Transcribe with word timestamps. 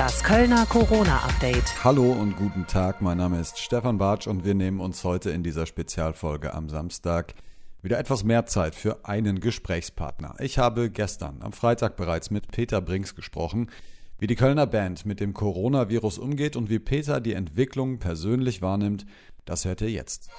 Das 0.00 0.24
Kölner 0.24 0.64
Corona-Update. 0.64 1.84
Hallo 1.84 2.12
und 2.12 2.34
guten 2.34 2.66
Tag, 2.66 3.02
mein 3.02 3.18
Name 3.18 3.38
ist 3.38 3.58
Stefan 3.58 3.98
Bartsch 3.98 4.26
und 4.26 4.46
wir 4.46 4.54
nehmen 4.54 4.80
uns 4.80 5.04
heute 5.04 5.28
in 5.28 5.42
dieser 5.42 5.66
Spezialfolge 5.66 6.54
am 6.54 6.70
Samstag 6.70 7.34
wieder 7.82 7.98
etwas 7.98 8.24
mehr 8.24 8.46
Zeit 8.46 8.74
für 8.74 9.04
einen 9.04 9.40
Gesprächspartner. 9.40 10.36
Ich 10.38 10.56
habe 10.58 10.90
gestern 10.90 11.42
am 11.42 11.52
Freitag 11.52 11.98
bereits 11.98 12.30
mit 12.30 12.50
Peter 12.50 12.80
Brinks 12.80 13.14
gesprochen, 13.14 13.70
wie 14.18 14.26
die 14.26 14.36
Kölner 14.36 14.66
Band 14.66 15.04
mit 15.04 15.20
dem 15.20 15.34
Coronavirus 15.34 16.16
umgeht 16.16 16.56
und 16.56 16.70
wie 16.70 16.78
Peter 16.78 17.20
die 17.20 17.34
Entwicklung 17.34 17.98
persönlich 17.98 18.62
wahrnimmt, 18.62 19.04
das 19.44 19.66
hört 19.66 19.82
ihr 19.82 19.90
jetzt. 19.90 20.30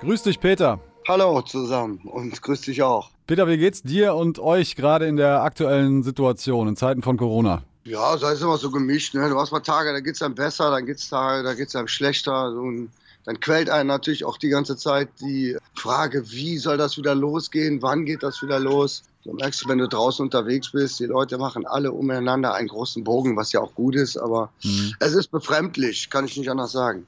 Grüß 0.00 0.22
dich, 0.22 0.40
Peter. 0.40 0.80
Hallo 1.06 1.42
zusammen 1.42 2.00
und 2.04 2.40
grüß 2.40 2.62
dich 2.62 2.82
auch. 2.82 3.10
Peter, 3.26 3.46
wie 3.46 3.58
geht's 3.58 3.82
dir 3.82 4.14
und 4.14 4.38
euch 4.38 4.74
gerade 4.74 5.06
in 5.06 5.16
der 5.16 5.42
aktuellen 5.42 6.02
Situation, 6.02 6.66
in 6.66 6.76
Zeiten 6.76 7.02
von 7.02 7.18
Corona? 7.18 7.62
Ja, 7.84 8.16
das 8.16 8.34
ist 8.34 8.42
immer 8.42 8.56
so 8.56 8.70
gemischt. 8.70 9.14
Ne? 9.14 9.28
Du 9.28 9.38
hast 9.38 9.52
mal 9.52 9.60
Tage, 9.60 9.92
da 9.92 10.00
geht's 10.00 10.22
einem 10.22 10.34
besser, 10.34 10.70
dann 10.70 10.86
geht's 10.86 11.10
Tage, 11.10 11.42
da 11.42 11.52
geht's 11.52 11.76
einem 11.76 11.88
schlechter. 11.88 12.48
Und 12.52 12.88
dann 13.24 13.38
quält 13.38 13.68
einen 13.68 13.88
natürlich 13.88 14.24
auch 14.24 14.38
die 14.38 14.48
ganze 14.48 14.78
Zeit 14.78 15.10
die 15.20 15.58
Frage, 15.74 16.30
wie 16.30 16.56
soll 16.56 16.78
das 16.78 16.96
wieder 16.96 17.14
losgehen, 17.14 17.82
wann 17.82 18.06
geht 18.06 18.22
das 18.22 18.40
wieder 18.40 18.58
los? 18.58 19.02
Du 19.24 19.34
merkst, 19.34 19.68
wenn 19.68 19.78
du 19.78 19.88
draußen 19.88 20.24
unterwegs 20.24 20.72
bist, 20.72 21.00
die 21.00 21.06
Leute 21.06 21.36
machen 21.36 21.66
alle 21.66 21.92
umeinander 21.92 22.54
einen 22.54 22.68
großen 22.68 23.04
Bogen, 23.04 23.36
was 23.36 23.52
ja 23.52 23.60
auch 23.60 23.74
gut 23.74 23.94
ist, 23.94 24.16
aber 24.16 24.50
mhm. 24.62 24.94
es 25.00 25.12
ist 25.14 25.30
befremdlich, 25.30 26.08
kann 26.08 26.24
ich 26.24 26.36
nicht 26.36 26.50
anders 26.50 26.72
sagen. 26.72 27.06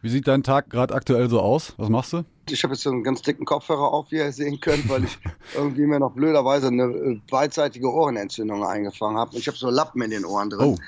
Wie 0.00 0.08
sieht 0.10 0.28
dein 0.28 0.44
Tag 0.44 0.70
gerade 0.70 0.94
aktuell 0.94 1.28
so 1.28 1.40
aus? 1.40 1.74
Was 1.76 1.88
machst 1.88 2.12
du? 2.12 2.24
Ich 2.48 2.62
habe 2.62 2.74
jetzt 2.74 2.84
so 2.84 2.90
einen 2.90 3.02
ganz 3.02 3.20
dicken 3.20 3.44
Kopfhörer 3.44 3.92
auf, 3.92 4.10
wie 4.10 4.16
ihr 4.16 4.32
sehen 4.32 4.60
könnt, 4.60 4.88
weil 4.88 5.04
ich 5.04 5.18
irgendwie 5.54 5.86
mir 5.86 5.98
noch 5.98 6.12
blöderweise 6.12 6.68
eine 6.68 6.84
äh, 6.84 7.20
beidseitige 7.28 7.92
Ohrenentzündung 7.92 8.64
eingefangen 8.64 9.18
habe. 9.18 9.36
Ich 9.36 9.48
habe 9.48 9.58
so 9.58 9.68
Lappen 9.70 10.00
in 10.02 10.10
den 10.10 10.24
Ohren 10.24 10.50
drin, 10.50 10.74
oh. 10.74 10.78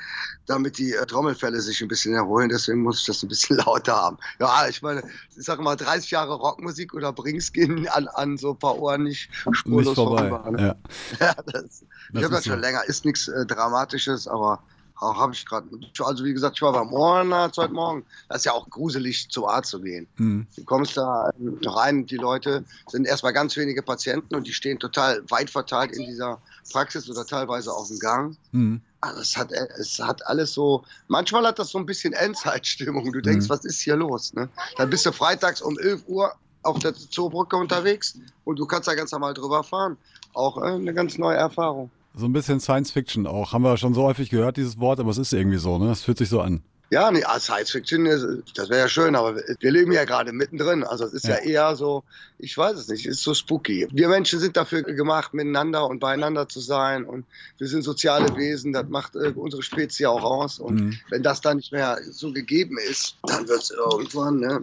damit 0.46 0.78
die 0.78 0.92
äh, 0.92 1.04
Trommelfälle 1.06 1.60
sich 1.60 1.82
ein 1.82 1.88
bisschen 1.88 2.14
erholen. 2.14 2.50
Deswegen 2.50 2.82
muss 2.82 3.00
ich 3.00 3.06
das 3.06 3.22
ein 3.24 3.28
bisschen 3.28 3.56
lauter 3.66 3.96
haben. 3.96 4.16
Ja, 4.38 4.68
ich 4.68 4.80
meine, 4.80 5.02
ich 5.36 5.44
sage 5.44 5.60
mal, 5.60 5.74
30 5.74 6.12
Jahre 6.12 6.34
Rockmusik 6.34 6.94
oder 6.94 7.12
Bringskin 7.12 7.88
an, 7.88 8.06
an 8.06 8.38
so 8.38 8.52
ein 8.52 8.58
paar 8.58 8.78
Ohren 8.78 9.02
nicht 9.02 9.28
spurlos 9.50 9.86
nicht 9.86 9.94
vorbei. 9.96 10.28
vorüber. 10.28 10.50
Ne? 10.52 10.76
Ja. 11.18 11.26
ja 11.26 11.34
das, 11.46 11.84
ich 12.12 12.22
habe 12.22 12.34
das 12.34 12.44
schon 12.44 12.54
so. 12.54 12.60
länger. 12.60 12.84
Ist 12.84 13.04
nichts 13.04 13.26
äh, 13.26 13.44
Dramatisches, 13.44 14.28
aber 14.28 14.62
habe 15.00 15.32
ich 15.32 15.46
gerade. 15.46 15.66
Also 16.00 16.24
wie 16.24 16.32
gesagt, 16.32 16.56
ich 16.56 16.62
war 16.62 16.72
beim 16.72 16.92
Ohrenarzt 16.92 17.58
heute 17.58 17.72
Morgen. 17.72 18.04
Das 18.28 18.38
ist 18.38 18.44
ja 18.44 18.52
auch 18.52 18.68
gruselig, 18.68 19.28
zum 19.30 19.44
Arzt 19.46 19.70
zu 19.70 19.80
gehen. 19.80 20.06
Mhm. 20.16 20.46
Du 20.56 20.64
kommst 20.64 20.96
da 20.96 21.30
rein, 21.64 22.06
die 22.06 22.16
Leute 22.16 22.64
sind 22.88 23.06
erstmal 23.06 23.32
ganz 23.32 23.56
wenige 23.56 23.82
Patienten 23.82 24.34
und 24.34 24.46
die 24.46 24.52
stehen 24.52 24.78
total 24.78 25.22
weit 25.30 25.50
verteilt 25.50 25.92
in 25.92 26.04
dieser 26.04 26.40
Praxis 26.70 27.08
oder 27.08 27.26
teilweise 27.26 27.72
auf 27.72 27.88
dem 27.88 27.98
Gang. 27.98 28.36
Mhm. 28.52 28.80
Also 29.00 29.20
es 29.20 29.36
hat, 29.36 29.50
es 29.52 29.98
hat 29.98 30.26
alles 30.26 30.52
so, 30.52 30.84
manchmal 31.08 31.46
hat 31.46 31.58
das 31.58 31.70
so 31.70 31.78
ein 31.78 31.86
bisschen 31.86 32.12
Endzeitstimmung. 32.12 33.10
Du 33.12 33.22
denkst, 33.22 33.46
mhm. 33.46 33.50
was 33.50 33.64
ist 33.64 33.80
hier 33.80 33.96
los? 33.96 34.34
Ne? 34.34 34.48
Dann 34.76 34.90
bist 34.90 35.06
du 35.06 35.12
freitags 35.12 35.62
um 35.62 35.78
11 35.78 36.02
Uhr 36.06 36.34
auf 36.62 36.78
der 36.78 36.94
Zoobrücke 36.94 37.56
unterwegs 37.56 38.18
und 38.44 38.58
du 38.58 38.66
kannst 38.66 38.86
da 38.88 38.94
ganz 38.94 39.12
normal 39.12 39.32
drüber 39.32 39.64
fahren. 39.64 39.96
Auch 40.34 40.58
äh, 40.58 40.66
eine 40.66 40.92
ganz 40.92 41.16
neue 41.16 41.36
Erfahrung. 41.36 41.90
So 42.14 42.26
ein 42.26 42.32
bisschen 42.32 42.60
Science 42.60 42.90
Fiction 42.90 43.26
auch. 43.26 43.52
Haben 43.52 43.62
wir 43.62 43.76
schon 43.76 43.94
so 43.94 44.02
häufig 44.02 44.30
gehört, 44.30 44.56
dieses 44.56 44.78
Wort, 44.78 45.00
aber 45.00 45.10
es 45.10 45.18
ist 45.18 45.32
irgendwie 45.32 45.58
so, 45.58 45.78
ne? 45.78 45.90
Es 45.90 46.02
fühlt 46.02 46.18
sich 46.18 46.28
so 46.28 46.40
an. 46.40 46.62
Ja, 46.92 47.08
nee, 47.12 47.22
ah, 47.22 47.38
Science 47.38 47.70
Fiction, 47.70 48.04
das 48.04 48.68
wäre 48.68 48.80
ja 48.80 48.88
schön, 48.88 49.14
aber 49.14 49.36
wir 49.36 49.70
leben 49.70 49.92
ja 49.92 50.04
gerade 50.04 50.32
mittendrin. 50.32 50.82
Also 50.82 51.04
es 51.04 51.12
ist 51.12 51.28
ja. 51.28 51.36
ja. 51.36 51.42
eher 51.42 51.76
so, 51.76 52.02
ich 52.36 52.58
weiß 52.58 52.76
es 52.76 52.88
nicht, 52.88 53.06
es 53.06 53.18
ist 53.18 53.22
so 53.22 53.32
spooky. 53.32 53.86
Wir 53.92 54.08
Menschen 54.08 54.40
sind 54.40 54.56
dafür 54.56 54.82
gemacht, 54.82 55.32
miteinander 55.32 55.86
und 55.86 56.00
beieinander 56.00 56.48
zu 56.48 56.58
sein 56.58 57.04
und 57.04 57.26
wir 57.58 57.68
sind 57.68 57.82
soziale 57.82 58.36
Wesen, 58.36 58.72
das 58.72 58.88
macht 58.88 59.14
äh, 59.14 59.32
unsere 59.36 59.62
Spezies 59.62 60.06
auch 60.06 60.24
aus. 60.24 60.58
Und 60.58 60.80
mhm. 60.80 60.98
wenn 61.10 61.22
das 61.22 61.40
dann 61.40 61.58
nicht 61.58 61.70
mehr 61.70 62.00
so 62.10 62.32
gegeben 62.32 62.76
ist, 62.76 63.18
dann 63.22 63.46
wird 63.46 63.62
es 63.62 63.70
irgendwann, 63.70 64.40
ne, 64.40 64.60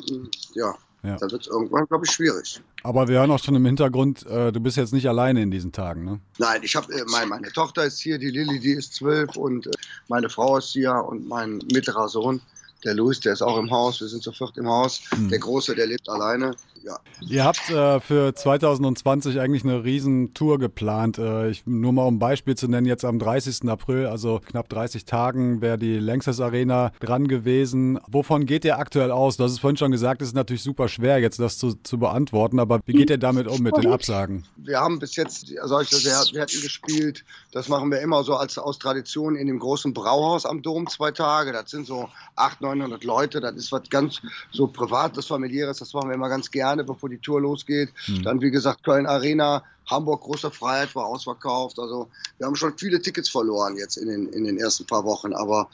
ja, 0.54 0.76
ja. 1.04 1.16
Dann 1.16 1.32
wird 1.32 1.42
es 1.42 1.48
irgendwann, 1.48 1.86
glaube 1.88 2.06
ich, 2.06 2.12
schwierig. 2.12 2.62
Aber 2.84 3.08
wir 3.08 3.20
hören 3.20 3.32
auch 3.32 3.44
schon 3.44 3.56
im 3.56 3.66
Hintergrund, 3.66 4.26
äh, 4.26 4.52
du 4.52 4.60
bist 4.60 4.78
jetzt 4.78 4.94
nicht 4.94 5.08
alleine 5.08 5.42
in 5.42 5.52
diesen 5.52 5.72
Tagen, 5.72 6.04
ne? 6.04 6.20
Nein, 6.38 6.62
ich 6.64 6.76
habe 6.76 6.92
äh, 6.94 7.04
mein, 7.12 7.30
meine 7.30 7.52
Tochter 7.52 7.86
ist 7.86 8.00
hier, 8.00 8.18
die 8.18 8.30
Lilly, 8.30 8.60
die 8.60 8.74
ist 8.74 8.96
zwölf 8.96 9.36
und 9.36 9.68
äh, 9.68 9.72
meine 10.08 10.30
Frau 10.30 10.58
ist 10.58 10.72
hier 10.72 10.94
und 10.94 11.28
mein 11.28 11.60
mittlerer 11.72 12.10
Sohn, 12.10 12.42
der 12.84 12.94
Louis, 12.94 13.20
der 13.20 13.34
ist 13.34 13.42
auch 13.42 13.58
im 13.58 13.70
Haus. 13.72 14.00
Wir 14.02 14.08
sind 14.08 14.24
zu 14.24 14.32
viert 14.32 14.58
im 14.58 14.68
Haus. 14.68 15.02
Hm. 15.10 15.30
Der 15.30 15.40
Große, 15.40 15.76
der 15.76 15.88
lebt 15.88 16.08
alleine 16.10 16.56
ja. 16.88 17.00
Ihr 17.28 17.44
habt 17.44 17.70
äh, 17.70 18.00
für 18.00 18.34
2020 18.34 19.40
eigentlich 19.40 19.64
eine 19.64 19.84
Riesentour 19.84 20.58
geplant. 20.58 21.18
Äh, 21.18 21.50
ich, 21.50 21.66
nur 21.66 21.92
mal 21.92 22.04
um 22.04 22.16
ein 22.16 22.20
Beispiel 22.20 22.56
zu 22.56 22.68
nennen, 22.68 22.88
jetzt 22.88 23.04
am 23.04 23.20
30. 23.20 23.70
April, 23.70 24.06
also 24.06 24.40
knapp 24.46 24.70
30 24.70 25.06
Tagen, 25.06 25.62
wäre 25.62 25.78
die 25.78 26.00
Längstes 26.00 26.40
Arena 26.40 26.92
dran 27.00 27.28
gewesen. 27.28 28.00
Wovon 28.08 28.46
geht 28.46 28.64
ihr 28.64 28.78
aktuell 28.80 29.12
aus? 29.12 29.38
Du 29.38 29.44
hast 29.44 29.52
es 29.52 29.60
vorhin 29.60 29.78
schon 29.78 29.92
gesagt, 29.92 30.22
es 30.22 30.30
ist 30.30 30.34
natürlich 30.34 30.64
super 30.64 30.88
schwer, 30.88 31.20
jetzt 31.20 31.40
das 31.40 31.58
zu, 31.58 31.74
zu 31.84 31.98
beantworten, 31.98 32.60
aber 32.60 32.80
wie 32.86 32.94
geht 32.94 33.10
ihr 33.10 33.18
damit 33.18 33.48
um 33.48 33.62
mit 33.62 33.76
den 33.76 33.92
Absagen? 33.92 34.46
Wir 34.56 34.80
haben 34.80 35.00
bis 35.00 35.16
jetzt 35.16 35.54
solche 35.64 35.96
Werten 36.06 36.62
gespielt. 36.62 37.26
Das 37.52 37.68
machen 37.68 37.92
wir 37.92 38.00
immer 38.00 38.24
so 38.24 38.36
als 38.36 38.58
aus 38.58 38.80
Tradition 38.80 39.36
in 39.36 39.48
dem 39.48 39.60
großen 39.60 39.94
Brauhaus 39.94 40.46
am 40.46 40.62
Dom 40.62 40.88
zwei 40.88 41.12
Tage. 41.12 41.52
Das 41.52 41.72
sind 41.72 41.88
so 41.88 42.10
800, 42.36 42.67
900 42.76 43.04
Leute. 43.04 43.42
Das 43.42 43.56
ist 43.56 43.72
was 43.72 43.90
ganz 43.90 44.22
so 44.52 44.68
Privates, 44.68 45.28
Familiäres. 45.28 45.78
Das 45.78 45.94
machen 45.94 46.10
wir 46.10 46.16
immer 46.16 46.30
ganz 46.30 46.52
gerne 46.52 46.84
bevor 46.84 47.10
die 47.10 47.20
Tour 47.20 47.42
losgeht. 47.42 47.90
Mhm. 48.08 48.24
Dann, 48.24 48.42
wie 48.42 48.52
gesagt, 48.52 48.84
Köln 48.84 49.06
Arena, 49.06 49.64
Hamburg 49.88 50.22
Große 50.22 50.52
Freiheit 50.52 50.94
war 50.96 51.06
ausverkauft. 51.06 51.80
Also 51.80 52.10
wir 52.38 52.48
haben 52.48 52.56
schon 52.56 52.78
viele 52.78 53.02
Tickets 53.02 53.30
verloren 53.30 53.78
jetzt 53.78 53.98
in 53.98 54.10
den, 54.10 54.28
in 54.28 54.44
den 54.44 54.58
ersten 54.58 54.86
paar 54.86 55.06
Wochen. 55.06 55.34
Aber 55.34 55.70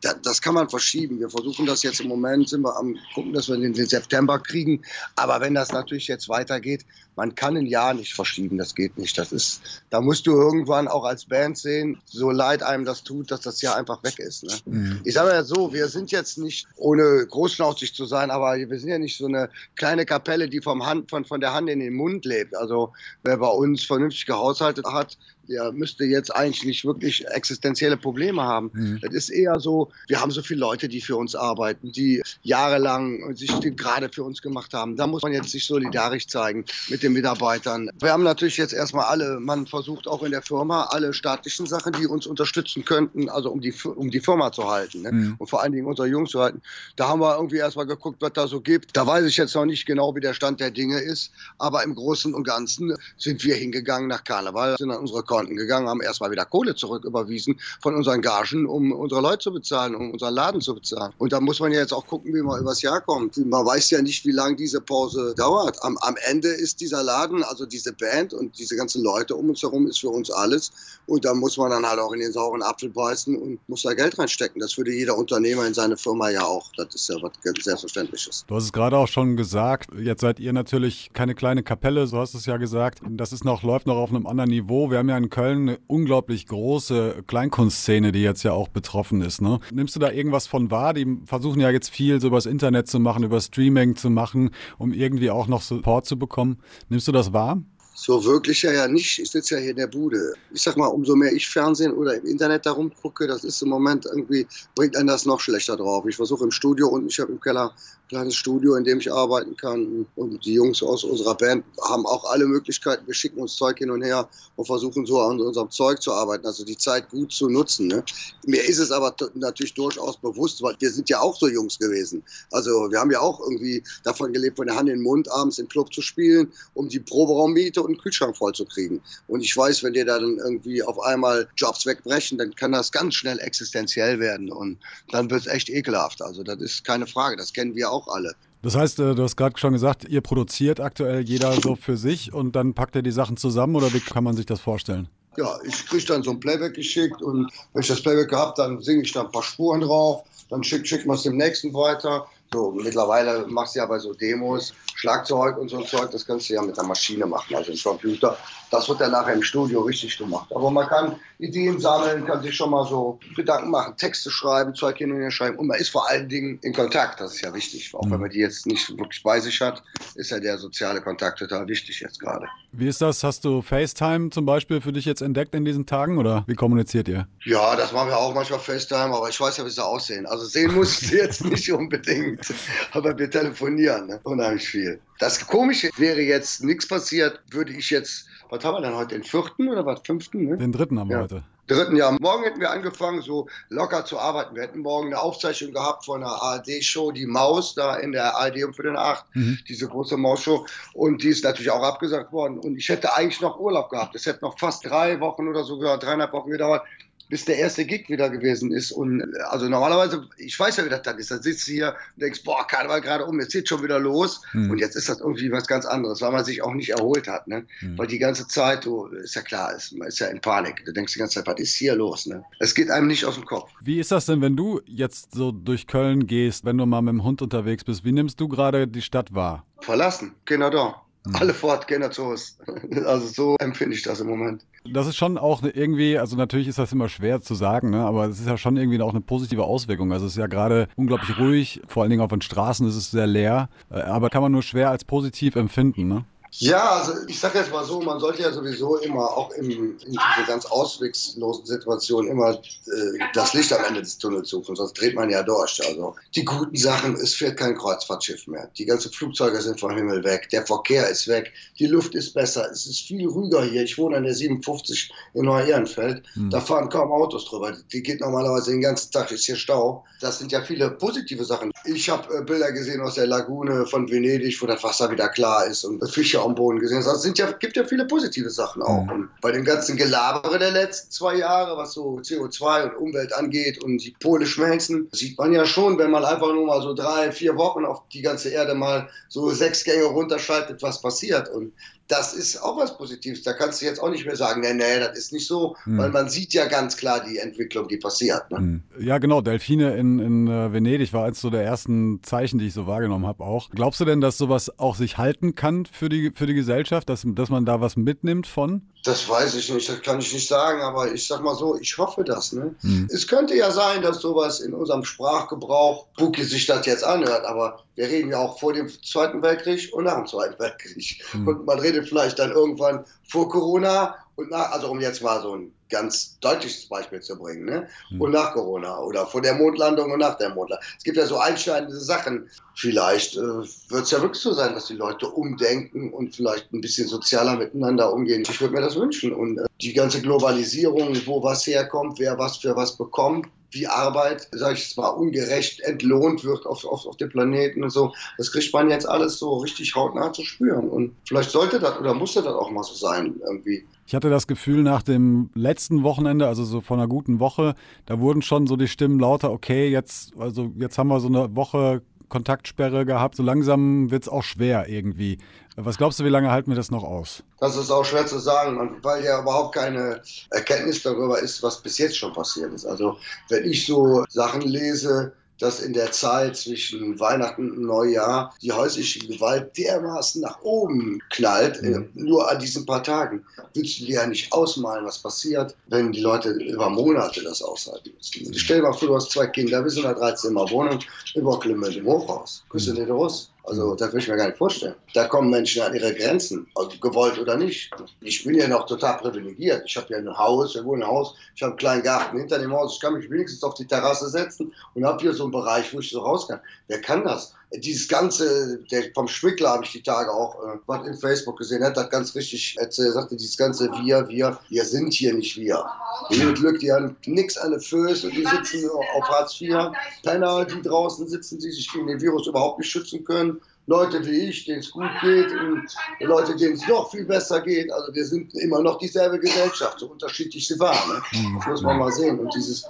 da, 0.00 0.14
das 0.14 0.40
kann 0.40 0.54
man 0.54 0.68
verschieben. 0.68 1.20
Wir 1.20 1.28
versuchen 1.28 1.66
das 1.66 1.82
jetzt 1.82 2.00
im 2.00 2.08
Moment, 2.08 2.48
sind 2.48 2.62
wir 2.62 2.76
am 2.76 2.96
gucken, 3.14 3.32
dass 3.32 3.48
wir 3.48 3.56
den, 3.56 3.74
den 3.74 3.86
September 3.86 4.38
kriegen. 4.38 4.82
Aber 5.16 5.40
wenn 5.40 5.54
das 5.54 5.72
natürlich 5.72 6.08
jetzt 6.08 6.28
weitergeht, 6.28 6.86
man 7.14 7.34
kann 7.34 7.56
ein 7.56 7.66
Jahr 7.66 7.94
nicht 7.94 8.14
verschieben. 8.14 8.58
Das 8.58 8.74
geht 8.74 8.96
nicht. 8.96 9.18
Das 9.18 9.32
ist, 9.32 9.60
da 9.90 10.00
musst 10.00 10.26
du 10.26 10.32
irgendwann 10.32 10.88
auch 10.88 11.04
als 11.04 11.26
Band 11.26 11.58
sehen, 11.58 12.00
so 12.06 12.30
leid 12.30 12.62
einem 12.62 12.84
das 12.84 13.02
tut, 13.02 13.30
dass 13.30 13.40
das 13.40 13.60
Jahr 13.60 13.76
einfach 13.76 14.02
weg 14.02 14.18
ist. 14.18 14.44
Ne? 14.44 14.52
Mhm. 14.64 15.00
Ich 15.04 15.14
sage 15.14 15.28
mal 15.28 15.44
so, 15.44 15.72
wir 15.74 15.88
sind 15.88 16.10
jetzt 16.10 16.37
nicht, 16.38 16.66
ohne 16.76 17.26
großschnauzig 17.26 17.94
zu 17.94 18.04
sein, 18.06 18.30
aber 18.30 18.56
wir 18.56 18.78
sind 18.78 18.90
ja 18.90 18.98
nicht 18.98 19.16
so 19.16 19.26
eine 19.26 19.50
kleine 19.76 20.06
Kapelle, 20.06 20.48
die 20.48 20.60
vom 20.60 20.84
Hand, 20.84 21.10
von, 21.10 21.24
von 21.24 21.40
der 21.40 21.52
Hand 21.52 21.68
in 21.68 21.80
den 21.80 21.94
Mund 21.94 22.24
lebt. 22.24 22.56
Also 22.56 22.92
wer 23.22 23.36
bei 23.36 23.48
uns 23.48 23.84
vernünftig 23.84 24.26
gehaushaltet 24.26 24.86
hat, 24.86 25.18
der 25.48 25.72
müsste 25.72 26.04
jetzt 26.04 26.34
eigentlich 26.34 26.64
nicht 26.64 26.84
wirklich 26.84 27.26
existenzielle 27.28 27.96
Probleme 27.96 28.42
haben. 28.42 28.70
Mhm. 28.72 29.00
Das 29.02 29.14
ist 29.14 29.30
eher 29.30 29.58
so, 29.60 29.90
wir 30.06 30.20
haben 30.20 30.30
so 30.30 30.42
viele 30.42 30.60
Leute, 30.60 30.88
die 30.88 31.00
für 31.00 31.16
uns 31.16 31.34
arbeiten, 31.34 31.92
die 31.92 32.22
jahrelang 32.42 33.34
sich 33.34 33.52
gerade 33.76 34.08
für 34.12 34.24
uns 34.24 34.42
gemacht 34.42 34.74
haben. 34.74 34.96
Da 34.96 35.06
muss 35.06 35.22
man 35.22 35.32
jetzt 35.32 35.50
sich 35.50 35.66
solidarisch 35.66 36.26
zeigen 36.26 36.64
mit 36.88 37.02
den 37.02 37.12
Mitarbeitern. 37.12 37.88
Wir 38.00 38.12
haben 38.12 38.22
natürlich 38.22 38.56
jetzt 38.56 38.74
erstmal 38.74 39.06
alle, 39.06 39.40
man 39.40 39.66
versucht 39.66 40.06
auch 40.06 40.22
in 40.22 40.30
der 40.30 40.42
Firma 40.42 40.84
alle 40.84 41.12
staatlichen 41.12 41.66
Sachen, 41.66 41.92
die 41.92 42.06
uns 42.06 42.26
unterstützen 42.26 42.84
könnten, 42.84 43.28
also 43.28 43.50
um 43.50 43.60
die, 43.60 43.74
um 43.84 44.10
die 44.10 44.20
Firma 44.20 44.52
zu 44.52 44.68
halten 44.68 45.02
ne? 45.02 45.12
mhm. 45.12 45.34
und 45.38 45.48
vor 45.48 45.62
allen 45.62 45.72
Dingen 45.72 45.86
unsere 45.86 46.08
Jungs 46.08 46.30
zu 46.30 46.40
halten. 46.40 46.60
Da 46.96 47.08
haben 47.08 47.20
wir 47.20 47.36
irgendwie 47.36 47.56
erstmal 47.56 47.86
geguckt, 47.86 48.20
was 48.20 48.32
da 48.34 48.46
so 48.46 48.60
gibt. 48.60 48.96
Da 48.96 49.06
weiß 49.06 49.24
ich 49.24 49.36
jetzt 49.36 49.54
noch 49.54 49.64
nicht 49.64 49.86
genau, 49.86 50.14
wie 50.14 50.20
der 50.20 50.34
Stand 50.34 50.60
der 50.60 50.70
Dinge 50.70 50.98
ist, 50.98 51.32
aber 51.58 51.82
im 51.84 51.94
Großen 51.94 52.34
und 52.34 52.44
Ganzen 52.44 52.94
sind 53.16 53.44
wir 53.44 53.54
hingegangen 53.54 54.08
nach 54.08 54.24
Karneval, 54.24 54.76
sind 54.78 54.90
an 54.90 54.98
unsere 54.98 55.22
Konten 55.38 55.54
gegangen, 55.54 55.86
haben 55.88 56.00
erstmal 56.00 56.32
wieder 56.32 56.44
Kohle 56.44 56.74
zurücküberwiesen 56.74 57.60
von 57.80 57.94
unseren 57.94 58.22
Gagen, 58.22 58.66
um 58.66 58.90
unsere 58.90 59.20
Leute 59.20 59.38
zu 59.38 59.52
bezahlen, 59.52 59.94
um 59.94 60.10
unseren 60.10 60.34
Laden 60.34 60.60
zu 60.60 60.74
bezahlen. 60.74 61.12
Und 61.18 61.32
da 61.32 61.40
muss 61.40 61.60
man 61.60 61.70
ja 61.70 61.78
jetzt 61.78 61.92
auch 61.92 62.04
gucken, 62.08 62.34
wie 62.34 62.42
man 62.42 62.60
übers 62.60 62.82
Jahr 62.82 63.00
kommt. 63.00 63.36
Man 63.36 63.64
weiß 63.64 63.90
ja 63.90 64.02
nicht, 64.02 64.26
wie 64.26 64.32
lange 64.32 64.56
diese 64.56 64.80
Pause 64.80 65.34
dauert. 65.36 65.80
Am, 65.84 65.96
am 65.98 66.16
Ende 66.28 66.48
ist 66.48 66.80
dieser 66.80 67.04
Laden, 67.04 67.44
also 67.44 67.66
diese 67.66 67.92
Band 67.92 68.34
und 68.34 68.58
diese 68.58 68.74
ganzen 68.74 69.04
Leute 69.04 69.36
um 69.36 69.48
uns 69.50 69.62
herum, 69.62 69.86
ist 69.86 70.00
für 70.00 70.08
uns 70.08 70.28
alles. 70.28 70.72
Und 71.06 71.24
da 71.24 71.34
muss 71.34 71.56
man 71.56 71.70
dann 71.70 71.86
halt 71.86 72.00
auch 72.00 72.12
in 72.12 72.18
den 72.18 72.32
sauren 72.32 72.62
Apfel 72.62 72.88
beißen 72.88 73.36
und 73.36 73.60
muss 73.68 73.82
da 73.82 73.94
Geld 73.94 74.18
reinstecken. 74.18 74.60
Das 74.60 74.76
würde 74.76 74.92
jeder 74.92 75.16
Unternehmer 75.16 75.68
in 75.68 75.74
seine 75.74 75.96
Firma 75.96 76.30
ja 76.30 76.42
auch. 76.42 76.72
Das 76.76 76.92
ist 76.96 77.08
ja 77.08 77.14
was 77.22 77.32
Selbstverständliches. 77.62 78.44
Du 78.48 78.56
hast 78.56 78.64
es 78.64 78.72
gerade 78.72 78.96
auch 78.96 79.06
schon 79.06 79.36
gesagt. 79.36 79.90
Jetzt 79.96 80.22
seid 80.22 80.40
ihr 80.40 80.52
natürlich 80.52 81.10
keine 81.12 81.36
kleine 81.36 81.62
Kapelle, 81.62 82.08
so 82.08 82.18
hast 82.18 82.34
du 82.34 82.38
es 82.38 82.46
ja 82.46 82.56
gesagt. 82.56 83.02
Das 83.08 83.32
ist 83.32 83.44
noch, 83.44 83.62
läuft 83.62 83.86
noch 83.86 83.96
auf 83.96 84.10
einem 84.10 84.26
anderen 84.26 84.50
Niveau. 84.50 84.90
Wir 84.90 84.98
haben 84.98 85.08
ja 85.08 85.27
Köln 85.28 85.68
eine 85.68 85.78
unglaublich 85.86 86.46
große 86.46 87.24
Kleinkunstszene, 87.26 88.12
die 88.12 88.22
jetzt 88.22 88.42
ja 88.42 88.52
auch 88.52 88.68
betroffen 88.68 89.22
ist. 89.22 89.40
Ne? 89.40 89.60
Nimmst 89.72 89.96
du 89.96 90.00
da 90.00 90.10
irgendwas 90.10 90.46
von 90.46 90.70
wahr? 90.70 90.94
Die 90.94 91.18
versuchen 91.24 91.60
ja 91.60 91.70
jetzt 91.70 91.90
viel 91.90 92.20
so 92.20 92.28
übers 92.28 92.46
Internet 92.46 92.88
zu 92.88 93.00
machen, 93.00 93.24
über 93.24 93.40
Streaming 93.40 93.96
zu 93.96 94.10
machen, 94.10 94.50
um 94.78 94.92
irgendwie 94.92 95.30
auch 95.30 95.46
noch 95.46 95.62
Support 95.62 96.06
zu 96.06 96.18
bekommen. 96.18 96.58
Nimmst 96.88 97.08
du 97.08 97.12
das 97.12 97.32
wahr? 97.32 97.62
So 98.00 98.24
wirklich 98.24 98.62
ja, 98.62 98.70
ja 98.70 98.86
nicht. 98.86 99.18
Ich 99.18 99.32
sitze 99.32 99.56
ja 99.56 99.60
hier 99.60 99.70
in 99.72 99.76
der 99.76 99.88
Bude. 99.88 100.32
Ich 100.52 100.62
sag 100.62 100.76
mal, 100.76 100.86
umso 100.86 101.16
mehr 101.16 101.32
ich 101.32 101.48
Fernsehen 101.48 101.92
oder 101.92 102.14
im 102.14 102.26
Internet 102.26 102.64
darum 102.64 102.92
gucke, 103.02 103.26
das 103.26 103.42
ist 103.42 103.60
im 103.60 103.70
Moment 103.70 104.06
irgendwie, 104.06 104.46
bringt 104.76 104.96
einen 104.96 105.08
das 105.08 105.26
noch 105.26 105.40
schlechter 105.40 105.76
drauf. 105.76 106.06
Ich 106.06 106.14
versuche 106.14 106.44
im 106.44 106.52
Studio 106.52 106.86
und 106.86 107.08
ich 107.08 107.18
habe 107.18 107.32
im 107.32 107.40
Keller 107.40 107.72
ein 107.72 108.08
kleines 108.08 108.36
Studio, 108.36 108.76
in 108.76 108.84
dem 108.84 109.00
ich 109.00 109.12
arbeiten 109.12 109.56
kann. 109.56 110.06
Und 110.14 110.44
die 110.44 110.54
Jungs 110.54 110.80
aus 110.80 111.02
unserer 111.02 111.34
Band 111.34 111.64
haben 111.82 112.06
auch 112.06 112.24
alle 112.30 112.46
Möglichkeiten. 112.46 113.04
Wir 113.04 113.14
schicken 113.14 113.40
uns 113.40 113.56
Zeug 113.56 113.78
hin 113.78 113.90
und 113.90 114.02
her 114.02 114.28
und 114.54 114.64
versuchen 114.64 115.04
so 115.04 115.20
an 115.20 115.40
unserem 115.40 115.68
Zeug 115.72 116.00
zu 116.00 116.12
arbeiten, 116.12 116.46
also 116.46 116.64
die 116.64 116.78
Zeit 116.78 117.10
gut 117.10 117.32
zu 117.32 117.48
nutzen. 117.48 117.88
Ne? 117.88 118.04
Mir 118.46 118.62
ist 118.62 118.78
es 118.78 118.92
aber 118.92 119.12
natürlich 119.34 119.74
durchaus 119.74 120.16
bewusst, 120.18 120.62
weil 120.62 120.76
wir 120.78 120.92
sind 120.92 121.10
ja 121.10 121.18
auch 121.18 121.36
so 121.36 121.48
Jungs 121.48 121.76
gewesen. 121.76 122.22
Also 122.52 122.70
wir 122.92 123.00
haben 123.00 123.10
ja 123.10 123.18
auch 123.18 123.40
irgendwie 123.40 123.82
davon 124.04 124.32
gelebt, 124.32 124.56
von 124.56 124.68
der 124.68 124.76
Hand 124.76 124.88
in 124.88 124.98
den 124.98 125.02
Mund 125.02 125.28
abends 125.32 125.58
im 125.58 125.66
Club 125.66 125.92
zu 125.92 126.00
spielen, 126.00 126.52
um 126.74 126.88
die 126.88 127.00
Proberaummiete 127.00 127.87
und 127.88 127.94
einen 127.94 128.02
Kühlschrank 128.02 128.36
voll 128.36 128.52
zu 128.52 128.64
kriegen. 128.64 129.00
Und 129.26 129.42
ich 129.42 129.56
weiß, 129.56 129.82
wenn 129.82 129.92
dir 129.92 130.04
da 130.04 130.18
dann 130.18 130.38
irgendwie 130.38 130.82
auf 130.82 131.00
einmal 131.00 131.48
Jobs 131.56 131.86
wegbrechen, 131.86 132.38
dann 132.38 132.54
kann 132.54 132.72
das 132.72 132.92
ganz 132.92 133.14
schnell 133.14 133.38
existenziell 133.40 134.20
werden 134.20 134.52
und 134.52 134.78
dann 135.10 135.30
wird 135.30 135.42
es 135.42 135.46
echt 135.46 135.68
ekelhaft. 135.70 136.22
Also 136.22 136.42
das 136.42 136.60
ist 136.60 136.84
keine 136.84 137.06
Frage, 137.06 137.36
das 137.36 137.52
kennen 137.52 137.74
wir 137.74 137.90
auch 137.90 138.08
alle. 138.08 138.34
Das 138.62 138.74
heißt, 138.74 138.98
äh, 138.98 139.14
du 139.14 139.22
hast 139.22 139.36
gerade 139.36 139.58
schon 139.58 139.72
gesagt, 139.72 140.04
ihr 140.08 140.20
produziert 140.20 140.80
aktuell 140.80 141.20
jeder 141.20 141.52
so 141.60 141.76
für 141.76 141.96
sich 141.96 142.32
und 142.32 142.56
dann 142.56 142.74
packt 142.74 142.96
ihr 142.96 143.02
die 143.02 143.12
Sachen 143.12 143.36
zusammen 143.36 143.76
oder 143.76 143.92
wie 143.94 144.00
kann 144.00 144.24
man 144.24 144.36
sich 144.36 144.46
das 144.46 144.60
vorstellen? 144.60 145.08
Ja, 145.36 145.56
ich 145.64 145.86
kriege 145.86 146.04
dann 146.06 146.24
so 146.24 146.32
ein 146.32 146.40
Playback 146.40 146.74
geschickt 146.74 147.22
und 147.22 147.48
wenn 147.72 147.82
ich 147.82 147.88
das 147.88 148.02
Playback 148.02 148.32
habe, 148.32 148.54
dann 148.56 148.82
singe 148.82 149.02
ich 149.02 149.12
da 149.12 149.22
ein 149.22 149.30
paar 149.30 149.44
Spuren 149.44 149.82
drauf, 149.82 150.24
dann 150.50 150.64
schickt 150.64 150.88
schick 150.88 151.06
man 151.06 151.16
es 151.16 151.22
dem 151.22 151.36
nächsten 151.36 151.72
weiter. 151.74 152.26
So, 152.52 152.72
mittlerweile 152.72 153.46
machst 153.46 153.74
du 153.74 153.80
ja 153.80 153.86
bei 153.86 153.98
so 153.98 154.14
Demos 154.14 154.72
Schlagzeug 154.98 155.58
und 155.58 155.68
so 155.68 155.78
ein 155.78 155.86
Zeug, 155.86 156.10
das 156.10 156.26
kannst 156.26 156.48
du 156.48 156.54
ja 156.54 156.62
mit 156.62 156.76
der 156.76 156.84
Maschine 156.84 157.24
machen, 157.24 157.54
also 157.54 157.70
im 157.70 157.78
Computer. 157.78 158.36
Das 158.70 158.88
wird 158.88 159.00
dann 159.00 159.12
nachher 159.12 159.34
im 159.34 159.42
Studio 159.42 159.80
richtig 159.82 160.18
gemacht. 160.18 160.50
Aber 160.54 160.70
man 160.70 160.86
kann 160.88 161.16
Ideen 161.38 161.78
sammeln, 161.78 162.26
kann 162.26 162.42
sich 162.42 162.54
schon 162.54 162.70
mal 162.70 162.86
so 162.86 163.18
Gedanken 163.36 163.70
machen, 163.70 163.96
Texte 163.96 164.30
schreiben, 164.30 164.74
Zeug 164.74 164.98
hin 164.98 165.12
und 165.12 165.20
her 165.20 165.30
schreiben. 165.30 165.56
Und 165.56 165.68
man 165.68 165.78
ist 165.78 165.90
vor 165.90 166.08
allen 166.08 166.28
Dingen 166.28 166.58
in 166.62 166.74
Kontakt, 166.74 167.20
das 167.20 167.34
ist 167.34 167.42
ja 167.42 167.54
wichtig. 167.54 167.94
Auch 167.94 168.10
wenn 168.10 168.20
man 168.20 168.28
die 168.28 168.40
jetzt 168.40 168.66
nicht 168.66 168.90
wirklich 168.98 169.22
bei 169.22 169.40
sich 169.40 169.60
hat, 169.60 169.82
ist 170.16 170.30
ja 170.30 170.40
der 170.40 170.58
soziale 170.58 171.00
Kontakt 171.00 171.38
total 171.38 171.66
wichtig 171.68 172.00
jetzt 172.00 172.20
gerade. 172.20 172.46
Wie 172.72 172.88
ist 172.88 173.00
das? 173.00 173.24
Hast 173.24 173.44
du 173.44 173.62
FaceTime 173.62 174.30
zum 174.30 174.44
Beispiel 174.44 174.80
für 174.80 174.92
dich 174.92 175.04
jetzt 175.04 175.22
entdeckt 175.22 175.54
in 175.54 175.64
diesen 175.64 175.86
Tagen 175.86 176.18
oder 176.18 176.44
wie 176.46 176.54
kommuniziert 176.54 177.08
ihr? 177.08 177.26
Ja, 177.44 177.76
das 177.76 177.92
machen 177.92 178.08
wir 178.08 178.18
auch 178.18 178.34
manchmal 178.34 178.58
FaceTime, 178.58 179.14
aber 179.14 179.28
ich 179.28 179.40
weiß 179.40 179.56
ja, 179.56 179.64
wie 179.64 179.70
sie 179.70 179.84
aussehen. 179.84 180.26
Also 180.26 180.44
sehen 180.44 180.74
muss 180.74 181.00
ich 181.00 181.10
jetzt 181.12 181.44
nicht 181.44 181.72
unbedingt, 181.72 182.37
aber 182.92 183.18
wir 183.18 183.30
telefonieren 183.30 184.06
ne? 184.06 184.20
unheimlich 184.24 184.68
viel. 184.68 185.00
Das 185.18 185.46
Komische 185.46 185.90
wäre 185.96 186.20
jetzt 186.20 186.62
nichts 186.62 186.86
passiert, 186.86 187.40
würde 187.50 187.72
ich 187.72 187.90
jetzt, 187.90 188.26
was 188.50 188.64
haben 188.64 188.74
wir 188.74 188.82
denn 188.82 188.94
heute, 188.94 189.14
den 189.14 189.24
vierten 189.24 189.68
oder 189.68 189.84
was, 189.84 190.00
fünften? 190.04 190.44
Ne? 190.44 190.56
Den 190.56 190.72
dritten 190.72 190.98
haben 190.98 191.08
wir 191.08 191.16
ja. 191.16 191.22
heute. 191.22 191.42
Dritten, 191.68 191.96
ja. 191.96 192.16
Morgen 192.18 192.44
hätten 192.44 192.60
wir 192.60 192.70
angefangen, 192.70 193.20
so 193.20 193.46
locker 193.68 194.04
zu 194.04 194.18
arbeiten. 194.18 194.54
Wir 194.54 194.62
hätten 194.62 194.78
morgen 194.78 195.08
eine 195.08 195.20
Aufzeichnung 195.20 195.72
gehabt 195.72 196.06
von 196.06 196.22
einer 196.22 196.42
ARD-Show, 196.42 197.12
die 197.12 197.26
Maus, 197.26 197.74
da 197.74 197.96
in 197.96 198.12
der 198.12 198.34
ARD 198.36 198.64
um 198.64 198.72
für 198.72 198.84
den 198.84 198.96
Acht, 198.96 199.26
mhm. 199.34 199.58
diese 199.68 199.86
große 199.86 200.16
Maus-Show. 200.16 200.64
Und 200.94 201.22
die 201.22 201.28
ist 201.28 201.44
natürlich 201.44 201.70
auch 201.70 201.82
abgesagt 201.82 202.32
worden. 202.32 202.58
Und 202.58 202.76
ich 202.78 202.88
hätte 202.88 203.14
eigentlich 203.14 203.42
noch 203.42 203.60
Urlaub 203.60 203.90
gehabt. 203.90 204.14
Es 204.14 204.24
hätte 204.24 204.40
noch 204.42 204.58
fast 204.58 204.86
drei 204.86 205.20
Wochen 205.20 205.46
oder 205.46 205.62
sogar 205.62 205.98
dreieinhalb 205.98 206.32
Wochen 206.32 206.50
gedauert 206.50 206.82
bis 207.28 207.44
der 207.44 207.58
erste 207.58 207.84
Gig 207.84 208.08
wieder 208.08 208.30
gewesen 208.30 208.72
ist. 208.72 208.92
Und 208.92 209.22
also 209.48 209.68
normalerweise, 209.68 210.28
ich 210.36 210.58
weiß 210.58 210.76
ja, 210.76 210.84
wie 210.84 210.88
das 210.88 211.02
dann 211.02 211.18
ist. 211.18 211.30
Dann 211.30 211.42
sitzt 211.42 211.68
du 211.68 211.72
hier 211.72 211.96
und 212.14 212.22
denkst, 212.22 212.42
boah, 212.44 212.66
Karneval 212.66 213.00
gerade 213.00 213.24
um, 213.26 213.38
jetzt 213.40 213.52
geht 213.52 213.68
schon 213.68 213.82
wieder 213.82 213.98
los. 213.98 214.42
Mhm. 214.52 214.70
Und 214.70 214.78
jetzt 214.78 214.96
ist 214.96 215.08
das 215.08 215.20
irgendwie 215.20 215.50
was 215.52 215.66
ganz 215.66 215.84
anderes, 215.84 216.20
weil 216.22 216.32
man 216.32 216.44
sich 216.44 216.62
auch 216.62 216.74
nicht 216.74 216.90
erholt 216.90 217.28
hat. 217.28 217.46
Ne? 217.48 217.66
Mhm. 217.80 217.98
Weil 217.98 218.06
die 218.06 218.18
ganze 218.18 218.48
Zeit, 218.48 218.84
du, 218.84 219.06
ist 219.06 219.34
ja 219.34 219.42
klar, 219.42 219.74
ist, 219.74 219.92
man 219.96 220.08
ist 220.08 220.18
ja 220.18 220.28
in 220.28 220.40
Panik. 220.40 220.84
Du 220.84 220.92
denkst 220.92 221.12
die 221.12 221.18
ganze 221.18 221.36
Zeit, 221.36 221.46
was 221.46 221.60
ist 221.60 221.74
hier 221.74 221.94
los? 221.94 222.26
Ne? 222.26 222.44
Es 222.58 222.74
geht 222.74 222.90
einem 222.90 223.06
nicht 223.06 223.24
aus 223.24 223.34
dem 223.34 223.44
Kopf. 223.44 223.70
Wie 223.82 224.00
ist 224.00 224.10
das 224.10 224.26
denn, 224.26 224.40
wenn 224.40 224.56
du 224.56 224.80
jetzt 224.86 225.34
so 225.34 225.52
durch 225.52 225.86
Köln 225.86 226.26
gehst, 226.26 226.64
wenn 226.64 226.78
du 226.78 226.86
mal 226.86 227.02
mit 227.02 227.12
dem 227.12 227.24
Hund 227.24 227.42
unterwegs 227.42 227.84
bist? 227.84 228.04
Wie 228.04 228.12
nimmst 228.12 228.40
du 228.40 228.48
gerade 228.48 228.88
die 228.88 229.02
Stadt 229.02 229.34
wahr? 229.34 229.64
Verlassen, 229.80 230.34
genau 230.44 230.70
da. 230.70 231.02
Mhm. 231.26 231.36
Alle 231.36 231.54
fort, 231.54 231.88
keiner 231.88 232.10
zu 232.10 232.34
Also 233.04 233.26
so 233.26 233.56
empfinde 233.60 233.94
ich 233.94 234.02
das 234.02 234.20
im 234.20 234.28
Moment. 234.28 234.64
Das 234.90 235.06
ist 235.06 235.16
schon 235.16 235.36
auch 235.36 235.62
irgendwie, 235.62 236.18
also 236.18 236.36
natürlich 236.36 236.68
ist 236.68 236.78
das 236.78 236.92
immer 236.92 237.08
schwer 237.08 237.40
zu 237.40 237.54
sagen, 237.54 237.90
ne? 237.90 238.00
aber 238.00 238.26
es 238.26 238.40
ist 238.40 238.46
ja 238.46 238.56
schon 238.56 238.76
irgendwie 238.76 239.00
auch 239.02 239.10
eine 239.10 239.20
positive 239.20 239.64
Auswirkung. 239.64 240.12
Also 240.12 240.26
es 240.26 240.32
ist 240.32 240.38
ja 240.38 240.46
gerade 240.46 240.88
unglaublich 240.96 241.38
ruhig, 241.38 241.82
vor 241.86 242.02
allen 242.02 242.10
Dingen 242.10 242.22
auf 242.22 242.30
den 242.30 242.40
Straßen 242.40 242.86
ist 242.88 242.96
es 242.96 243.10
sehr 243.10 243.26
leer, 243.26 243.68
äh, 243.90 244.00
aber 244.00 244.30
kann 244.30 244.42
man 244.42 244.52
nur 244.52 244.62
schwer 244.62 244.90
als 244.90 245.04
positiv 245.04 245.56
empfinden. 245.56 246.08
Ne? 246.08 246.24
Ja, 246.52 246.90
also 246.90 247.12
ich 247.26 247.38
sage 247.38 247.58
jetzt 247.58 247.70
mal 247.70 247.84
so, 247.84 248.00
man 248.00 248.20
sollte 248.20 248.42
ja 248.42 248.52
sowieso 248.52 248.96
immer 248.96 249.36
auch 249.36 249.50
in, 249.52 249.70
in 249.70 249.98
diese 249.98 250.46
ganz 250.46 250.64
ausweglosen 250.66 251.66
Situationen 251.66 252.30
immer 252.30 252.52
äh, 252.52 253.18
das 253.34 253.54
Licht 253.54 253.72
am 253.72 253.84
Ende 253.84 254.00
des 254.00 254.18
Tunnels 254.18 254.48
suchen, 254.48 254.74
sonst 254.74 254.94
dreht 254.94 255.14
man 255.14 255.30
ja 255.30 255.42
durch. 255.42 255.80
Also 255.86 256.16
die 256.34 256.44
guten 256.44 256.76
Sachen, 256.76 257.14
es 257.14 257.34
fährt 257.34 257.58
kein 257.58 257.76
Kreuzfahrtschiff 257.76 258.46
mehr. 258.46 258.70
Die 258.78 258.86
ganzen 258.86 259.12
Flugzeuge 259.12 259.60
sind 259.60 259.78
vom 259.78 259.94
Himmel 259.94 260.24
weg, 260.24 260.48
der 260.50 260.66
Verkehr 260.66 261.08
ist 261.08 261.28
weg, 261.28 261.52
die 261.78 261.86
Luft 261.86 262.14
ist 262.14 262.34
besser, 262.34 262.68
es 262.70 262.86
ist 262.86 263.00
viel 263.00 263.26
ruhiger 263.28 263.62
hier. 263.62 263.82
Ich 263.82 263.98
wohne 263.98 264.16
an 264.16 264.24
der 264.24 264.34
57 264.34 265.12
in 265.34 265.44
Neu-Ehrenfeld, 265.44 266.24
mhm. 266.34 266.50
da 266.50 266.60
fahren 266.60 266.88
kaum 266.88 267.12
Autos 267.12 267.44
drüber. 267.44 267.76
Die 267.92 268.02
geht 268.02 268.20
normalerweise 268.20 268.70
den 268.70 268.80
ganzen 268.80 269.12
Tag, 269.12 269.30
ist 269.30 269.44
hier 269.44 269.56
Stau. 269.56 270.04
Das 270.20 270.38
sind 270.38 270.50
ja 270.50 270.62
viele 270.62 270.90
positive 270.90 271.44
Sachen. 271.44 271.72
Ich 271.84 272.08
habe 272.08 272.34
äh, 272.34 272.42
Bilder 272.42 272.72
gesehen 272.72 273.00
aus 273.00 273.14
der 273.14 273.26
Lagune 273.26 273.86
von 273.86 274.10
Venedig, 274.10 274.60
wo 274.60 274.66
das 274.66 274.82
Wasser 274.82 275.10
wieder 275.10 275.28
klar 275.28 275.66
ist 275.66 275.84
und 275.84 276.06
Fische 276.10 276.37
Fische 276.38 276.44
am 276.44 276.54
Boden 276.54 276.78
gesehen. 276.78 276.98
Also 276.98 277.28
es 277.28 277.38
ja, 277.38 277.50
gibt 277.52 277.76
ja 277.76 277.84
viele 277.84 278.06
positive 278.06 278.50
Sachen 278.50 278.82
auch. 278.82 279.04
Mhm. 279.04 279.10
Und 279.10 279.28
bei 279.40 279.52
dem 279.52 279.64
ganzen 279.64 279.96
Gelabere 279.96 280.58
der 280.58 280.70
letzten 280.70 281.10
zwei 281.10 281.36
Jahre, 281.36 281.76
was 281.76 281.92
so 281.92 282.18
CO2 282.18 282.84
und 282.84 282.96
Umwelt 282.96 283.32
angeht 283.32 283.82
und 283.82 283.98
die 283.98 284.14
Pole 284.20 284.46
schmelzen, 284.46 285.08
sieht 285.12 285.38
man 285.38 285.52
ja 285.52 285.66
schon, 285.66 285.98
wenn 285.98 286.10
man 286.10 286.24
einfach 286.24 286.52
nur 286.52 286.66
mal 286.66 286.82
so 286.82 286.94
drei, 286.94 287.32
vier 287.32 287.56
Wochen 287.56 287.84
auf 287.84 288.02
die 288.12 288.22
ganze 288.22 288.50
Erde 288.50 288.74
mal 288.74 289.08
so 289.28 289.50
sechs 289.50 289.84
Gänge 289.84 290.04
runterschaltet, 290.04 290.82
was 290.82 291.00
passiert. 291.00 291.48
Und 291.48 291.72
das 292.08 292.32
ist 292.32 292.62
auch 292.62 292.76
was 292.78 292.96
Positives. 292.96 293.42
Da 293.42 293.52
kannst 293.52 293.80
du 293.80 293.86
jetzt 293.86 294.00
auch 294.00 294.10
nicht 294.10 294.24
mehr 294.24 294.34
sagen, 294.34 294.62
nee, 294.62 294.72
nee, 294.72 294.98
das 294.98 295.16
ist 295.16 295.32
nicht 295.32 295.46
so, 295.46 295.76
hm. 295.84 295.98
weil 295.98 296.10
man 296.10 296.28
sieht 296.28 296.54
ja 296.54 296.66
ganz 296.66 296.96
klar 296.96 297.22
die 297.22 297.38
Entwicklung, 297.38 297.86
die 297.86 297.98
passiert. 297.98 298.50
Ne? 298.50 298.56
Hm. 298.56 298.82
Ja, 298.98 299.18
genau. 299.18 299.42
Delfine 299.42 299.94
in, 299.96 300.18
in 300.18 300.48
äh, 300.48 300.72
Venedig 300.72 301.12
war 301.12 301.26
eins 301.26 301.40
so 301.40 301.50
der 301.50 301.62
ersten 301.62 302.22
Zeichen, 302.22 302.58
die 302.58 302.68
ich 302.68 302.72
so 302.72 302.86
wahrgenommen 302.86 303.26
habe 303.26 303.44
auch. 303.44 303.68
Glaubst 303.70 304.00
du 304.00 304.06
denn, 304.06 304.22
dass 304.22 304.38
sowas 304.38 304.78
auch 304.78 304.96
sich 304.96 305.18
halten 305.18 305.54
kann 305.54 305.84
für 305.84 306.08
die, 306.08 306.27
für 306.34 306.46
die 306.46 306.54
Gesellschaft, 306.54 307.08
dass, 307.08 307.22
dass 307.24 307.48
man 307.48 307.64
da 307.64 307.80
was 307.80 307.96
mitnimmt 307.96 308.46
von? 308.46 308.82
Das 309.04 309.28
weiß 309.28 309.54
ich 309.54 309.72
nicht, 309.72 309.88
das 309.88 310.02
kann 310.02 310.18
ich 310.18 310.32
nicht 310.32 310.48
sagen, 310.48 310.82
aber 310.82 311.12
ich 311.12 311.26
sag 311.26 311.42
mal 311.42 311.54
so, 311.54 311.78
ich 311.78 311.96
hoffe 311.98 312.24
das. 312.24 312.52
Ne? 312.52 312.74
Hm. 312.80 313.08
Es 313.10 313.26
könnte 313.26 313.54
ja 313.54 313.70
sein, 313.70 314.02
dass 314.02 314.20
sowas 314.20 314.60
in 314.60 314.74
unserem 314.74 315.04
Sprachgebrauch, 315.04 316.08
Buki 316.16 316.44
sich 316.44 316.66
das 316.66 316.84
jetzt 316.86 317.04
anhört, 317.04 317.44
aber 317.44 317.84
wir 317.94 318.08
reden 318.08 318.30
ja 318.30 318.38
auch 318.38 318.58
vor 318.58 318.72
dem 318.72 318.88
Zweiten 318.88 319.42
Weltkrieg 319.42 319.92
und 319.92 320.04
nach 320.04 320.16
dem 320.16 320.26
Zweiten 320.26 320.58
Weltkrieg. 320.58 321.24
Hm. 321.32 321.46
Und 321.46 321.66
man 321.66 321.78
redet 321.78 322.08
vielleicht 322.08 322.38
dann 322.38 322.50
irgendwann 322.50 323.04
vor 323.22 323.48
Corona 323.48 324.16
und 324.38 324.50
nach, 324.50 324.70
also 324.70 324.88
um 324.88 325.00
jetzt 325.00 325.20
mal 325.20 325.42
so 325.42 325.56
ein 325.56 325.72
ganz 325.90 326.38
deutliches 326.38 326.88
Beispiel 326.88 327.20
zu 327.20 327.36
bringen, 327.36 327.64
ne? 327.64 327.88
Hm. 328.10 328.20
Und 328.20 328.30
nach 328.30 328.52
Corona 328.52 329.00
oder 329.00 329.26
vor 329.26 329.42
der 329.42 329.54
Mondlandung 329.54 330.12
und 330.12 330.20
nach 330.20 330.38
der 330.38 330.50
Mondlandung. 330.50 330.86
Es 330.96 331.02
gibt 331.02 331.16
ja 331.16 331.26
so 331.26 331.38
einschneidende 331.38 331.96
Sachen. 331.96 332.48
Vielleicht 332.76 333.36
äh, 333.36 333.40
wird 333.40 334.04
es 334.04 334.12
ja 334.12 334.22
wirklich 334.22 334.40
so 334.40 334.52
sein, 334.52 334.74
dass 334.74 334.86
die 334.86 334.94
Leute 334.94 335.26
umdenken 335.26 336.12
und 336.12 336.36
vielleicht 336.36 336.72
ein 336.72 336.80
bisschen 336.80 337.08
sozialer 337.08 337.56
miteinander 337.56 338.12
umgehen. 338.12 338.44
Ich 338.48 338.60
würde 338.60 338.74
mir 338.74 338.80
das 338.80 338.94
wünschen. 338.94 339.32
Und 339.32 339.58
äh, 339.58 339.64
die 339.82 339.92
ganze 339.92 340.22
Globalisierung, 340.22 341.16
wo 341.26 341.42
was 341.42 341.66
herkommt, 341.66 342.20
wer 342.20 342.38
was 342.38 342.58
für 342.58 342.76
was 342.76 342.96
bekommt, 342.96 343.48
wie 343.70 343.86
Arbeit, 343.86 344.48
sag 344.52 344.74
ich 344.74 344.96
mal, 344.96 345.08
ungerecht 345.08 345.80
entlohnt 345.80 346.44
wird 346.44 346.66
auf, 346.66 346.84
auf, 346.84 347.06
auf 347.06 347.16
dem 347.16 347.28
Planeten 347.28 347.82
und 347.82 347.90
so. 347.90 348.12
Das 348.36 348.52
kriegt 348.52 348.72
man 348.72 348.90
jetzt 348.90 349.08
alles 349.08 349.38
so 349.38 349.58
richtig 349.58 349.94
hautnah 349.94 350.32
zu 350.32 350.44
spüren. 350.44 350.88
Und 350.88 351.14
vielleicht 351.26 351.50
sollte 351.50 351.78
das 351.78 351.98
oder 351.98 352.14
musste 352.14 352.42
das 352.42 352.54
auch 352.54 352.70
mal 352.70 352.82
so 352.82 352.94
sein 352.94 353.34
irgendwie. 353.44 353.84
Ich 354.06 354.14
hatte 354.14 354.30
das 354.30 354.46
Gefühl, 354.46 354.82
nach 354.82 355.02
dem 355.02 355.50
letzten 355.54 356.02
Wochenende, 356.02 356.46
also 356.46 356.64
so 356.64 356.80
vor 356.80 356.96
einer 356.96 357.08
guten 357.08 357.40
Woche, 357.40 357.74
da 358.06 358.20
wurden 358.20 358.40
schon 358.40 358.66
so 358.66 358.76
die 358.76 358.88
Stimmen 358.88 359.20
lauter, 359.20 359.52
okay, 359.52 359.88
jetzt, 359.90 360.32
also 360.38 360.72
jetzt 360.78 360.96
haben 360.96 361.08
wir 361.08 361.20
so 361.20 361.28
eine 361.28 361.54
Woche 361.54 362.02
Kontaktsperre 362.28 363.04
gehabt. 363.04 363.36
So 363.36 363.42
langsam 363.42 364.10
wird 364.10 364.22
es 364.22 364.28
auch 364.28 364.42
schwer 364.42 364.88
irgendwie. 364.88 365.38
Was 365.80 365.96
glaubst 365.96 366.18
du, 366.18 366.24
wie 366.24 366.28
lange 366.28 366.50
halten 366.50 366.72
wir 366.72 366.76
das 366.76 366.90
noch 366.90 367.04
aus? 367.04 367.44
Das 367.60 367.76
ist 367.76 367.92
auch 367.92 368.04
schwer 368.04 368.26
zu 368.26 368.40
sagen, 368.40 368.96
weil 369.02 369.24
ja 369.24 369.40
überhaupt 369.40 369.76
keine 369.76 370.20
Erkenntnis 370.50 371.04
darüber 371.04 371.38
ist, 371.38 371.62
was 371.62 371.80
bis 371.80 371.98
jetzt 371.98 372.16
schon 372.16 372.32
passiert 372.32 372.72
ist. 372.72 372.84
Also 372.84 373.16
wenn 373.48 373.64
ich 373.64 373.86
so 373.86 374.24
Sachen 374.28 374.62
lese, 374.62 375.32
dass 375.60 375.80
in 375.80 375.92
der 375.92 376.10
Zeit 376.10 376.56
zwischen 376.56 377.18
Weihnachten 377.20 377.70
und 377.70 377.82
Neujahr 377.82 378.54
die 378.62 378.72
häusliche 378.72 379.20
Gewalt 379.20 379.76
dermaßen 379.76 380.42
nach 380.42 380.60
oben 380.62 381.20
knallt, 381.30 381.82
äh, 381.82 381.98
mhm. 381.98 382.10
nur 382.14 382.50
an 382.50 382.58
diesen 382.58 382.84
paar 382.84 383.02
Tagen. 383.02 383.44
Willst 383.74 384.00
du 384.00 384.06
dir 384.06 384.16
ja 384.16 384.26
nicht 384.26 384.52
ausmalen, 384.52 385.04
was 385.04 385.18
passiert, 385.18 385.76
wenn 385.86 386.12
die 386.12 386.20
Leute 386.20 386.50
über 386.50 386.90
Monate 386.90 387.42
das 387.42 387.62
aushalten 387.62 388.10
müssen. 388.16 388.54
Stell 388.54 388.78
dir 388.78 388.84
mal 388.84 388.92
vor, 388.92 389.08
du 389.08 389.16
hast 389.16 389.30
zwei 389.30 389.46
Kinder, 389.46 389.82
wir 389.82 389.90
sind 389.90 390.02
in 390.02 390.10
einer 390.10 390.18
Dreizimmerwohnung, 390.18 391.00
über 391.34 391.58
Klimmel 391.60 391.96
im 391.96 392.06
Hochhaus. 392.06 392.64
Kriegst 392.68 392.88
du 392.88 392.94
nicht 392.94 393.10
raus? 393.10 393.50
Also 393.64 393.94
das 393.94 394.12
will 394.12 394.20
ich 394.20 394.28
mir 394.28 394.36
gar 394.36 394.46
nicht 394.46 394.56
vorstellen. 394.56 394.94
Da 395.12 395.26
kommen 395.26 395.50
Menschen 395.50 395.82
an 395.82 395.94
ihre 395.94 396.14
Grenzen, 396.14 396.66
also 396.74 396.98
gewollt 396.98 397.38
oder 397.38 397.56
nicht. 397.56 397.90
Ich 398.20 398.44
bin 398.44 398.54
ja 398.54 398.66
noch 398.66 398.86
total 398.86 399.18
privilegiert. 399.18 399.82
Ich 399.84 399.96
habe 399.96 400.06
ja 400.10 400.18
ein 400.18 400.38
Haus, 400.38 400.74
wir 400.74 400.84
wohnen 400.84 401.02
ein 401.02 401.08
Haus, 401.08 401.34
ich 401.54 401.62
habe 401.62 401.72
einen 401.72 401.78
kleinen 401.78 402.02
Garten 402.02 402.38
hinter 402.38 402.58
dem 402.58 402.72
Haus. 402.72 402.94
Ich 402.94 403.00
kann 403.00 403.14
mich 403.14 403.28
wenigstens 403.28 403.62
auf 403.62 403.74
die 403.74 403.86
Terrasse 403.86 404.28
setzen 404.28 404.72
und 404.94 405.04
habe 405.04 405.20
hier 405.20 405.34
so 405.34 405.44
einen 405.44 405.52
Bereich, 405.52 405.92
wo 405.92 406.00
ich 406.00 406.10
so 406.10 406.20
raus 406.20 406.48
kann. 406.48 406.60
Wer 406.86 407.00
kann 407.02 407.24
das? 407.24 407.54
Dieses 407.74 408.08
ganze, 408.08 408.78
der, 408.90 409.04
vom 409.14 409.28
Schwickler 409.28 409.70
habe 409.70 409.84
ich 409.84 409.92
die 409.92 410.02
Tage 410.02 410.32
auch 410.32 410.54
äh, 410.64 410.78
was 410.86 411.06
in 411.06 411.14
Facebook 411.14 411.58
gesehen, 411.58 411.82
er 411.82 411.88
hat 411.88 411.98
das 411.98 412.08
ganz 412.08 412.34
richtig 412.34 412.76
erzählt, 412.78 413.08
er 413.08 413.12
sagte, 413.12 413.36
dieses 413.36 413.58
ganze 413.58 413.90
Wir, 414.02 414.26
wir, 414.28 414.58
wir 414.70 414.84
sind 414.86 415.12
hier 415.12 415.34
nicht 415.34 415.56
wir. 415.58 415.84
Die 416.30 416.42
mit 416.42 416.56
Glück, 416.56 416.80
die 416.80 416.90
haben 416.90 417.16
nichts 417.26 417.58
an 417.58 417.72
den 417.72 417.80
Füßen, 417.80 418.30
die 418.30 418.46
sitzen 418.46 418.88
auf 418.90 419.28
Hartz 419.28 419.60
IV. 419.60 419.92
Penner, 420.22 420.64
die 420.64 420.80
draußen 420.80 421.28
sitzen, 421.28 421.58
die 421.58 421.70
sich 421.70 421.92
gegen 421.92 422.06
den 422.06 422.20
Virus 422.20 422.46
überhaupt 422.46 422.78
nicht 422.78 422.90
schützen 422.90 423.22
können. 423.24 423.60
Leute 423.88 424.24
wie 424.26 424.50
ich, 424.50 424.66
denen 424.66 424.80
es 424.80 424.90
gut 424.90 425.08
geht 425.22 425.50
und 425.50 425.82
Leute, 426.20 426.54
denen 426.54 426.74
es 426.74 426.86
noch 426.86 427.10
viel 427.10 427.24
besser 427.24 427.62
geht. 427.62 427.90
Also 427.90 428.14
wir 428.14 428.26
sind 428.26 428.54
immer 428.54 428.82
noch 428.82 428.98
dieselbe 428.98 429.38
Gesellschaft, 429.40 430.00
so 430.00 430.08
unterschiedlich 430.08 430.68
sie 430.68 430.78
war. 430.78 430.94
Ne? 431.08 431.22
Das 431.56 431.66
muss 431.66 431.82
man 431.82 431.98
mal 431.98 432.12
sehen. 432.12 432.38
Und 432.38 432.54
dieses 432.54 432.84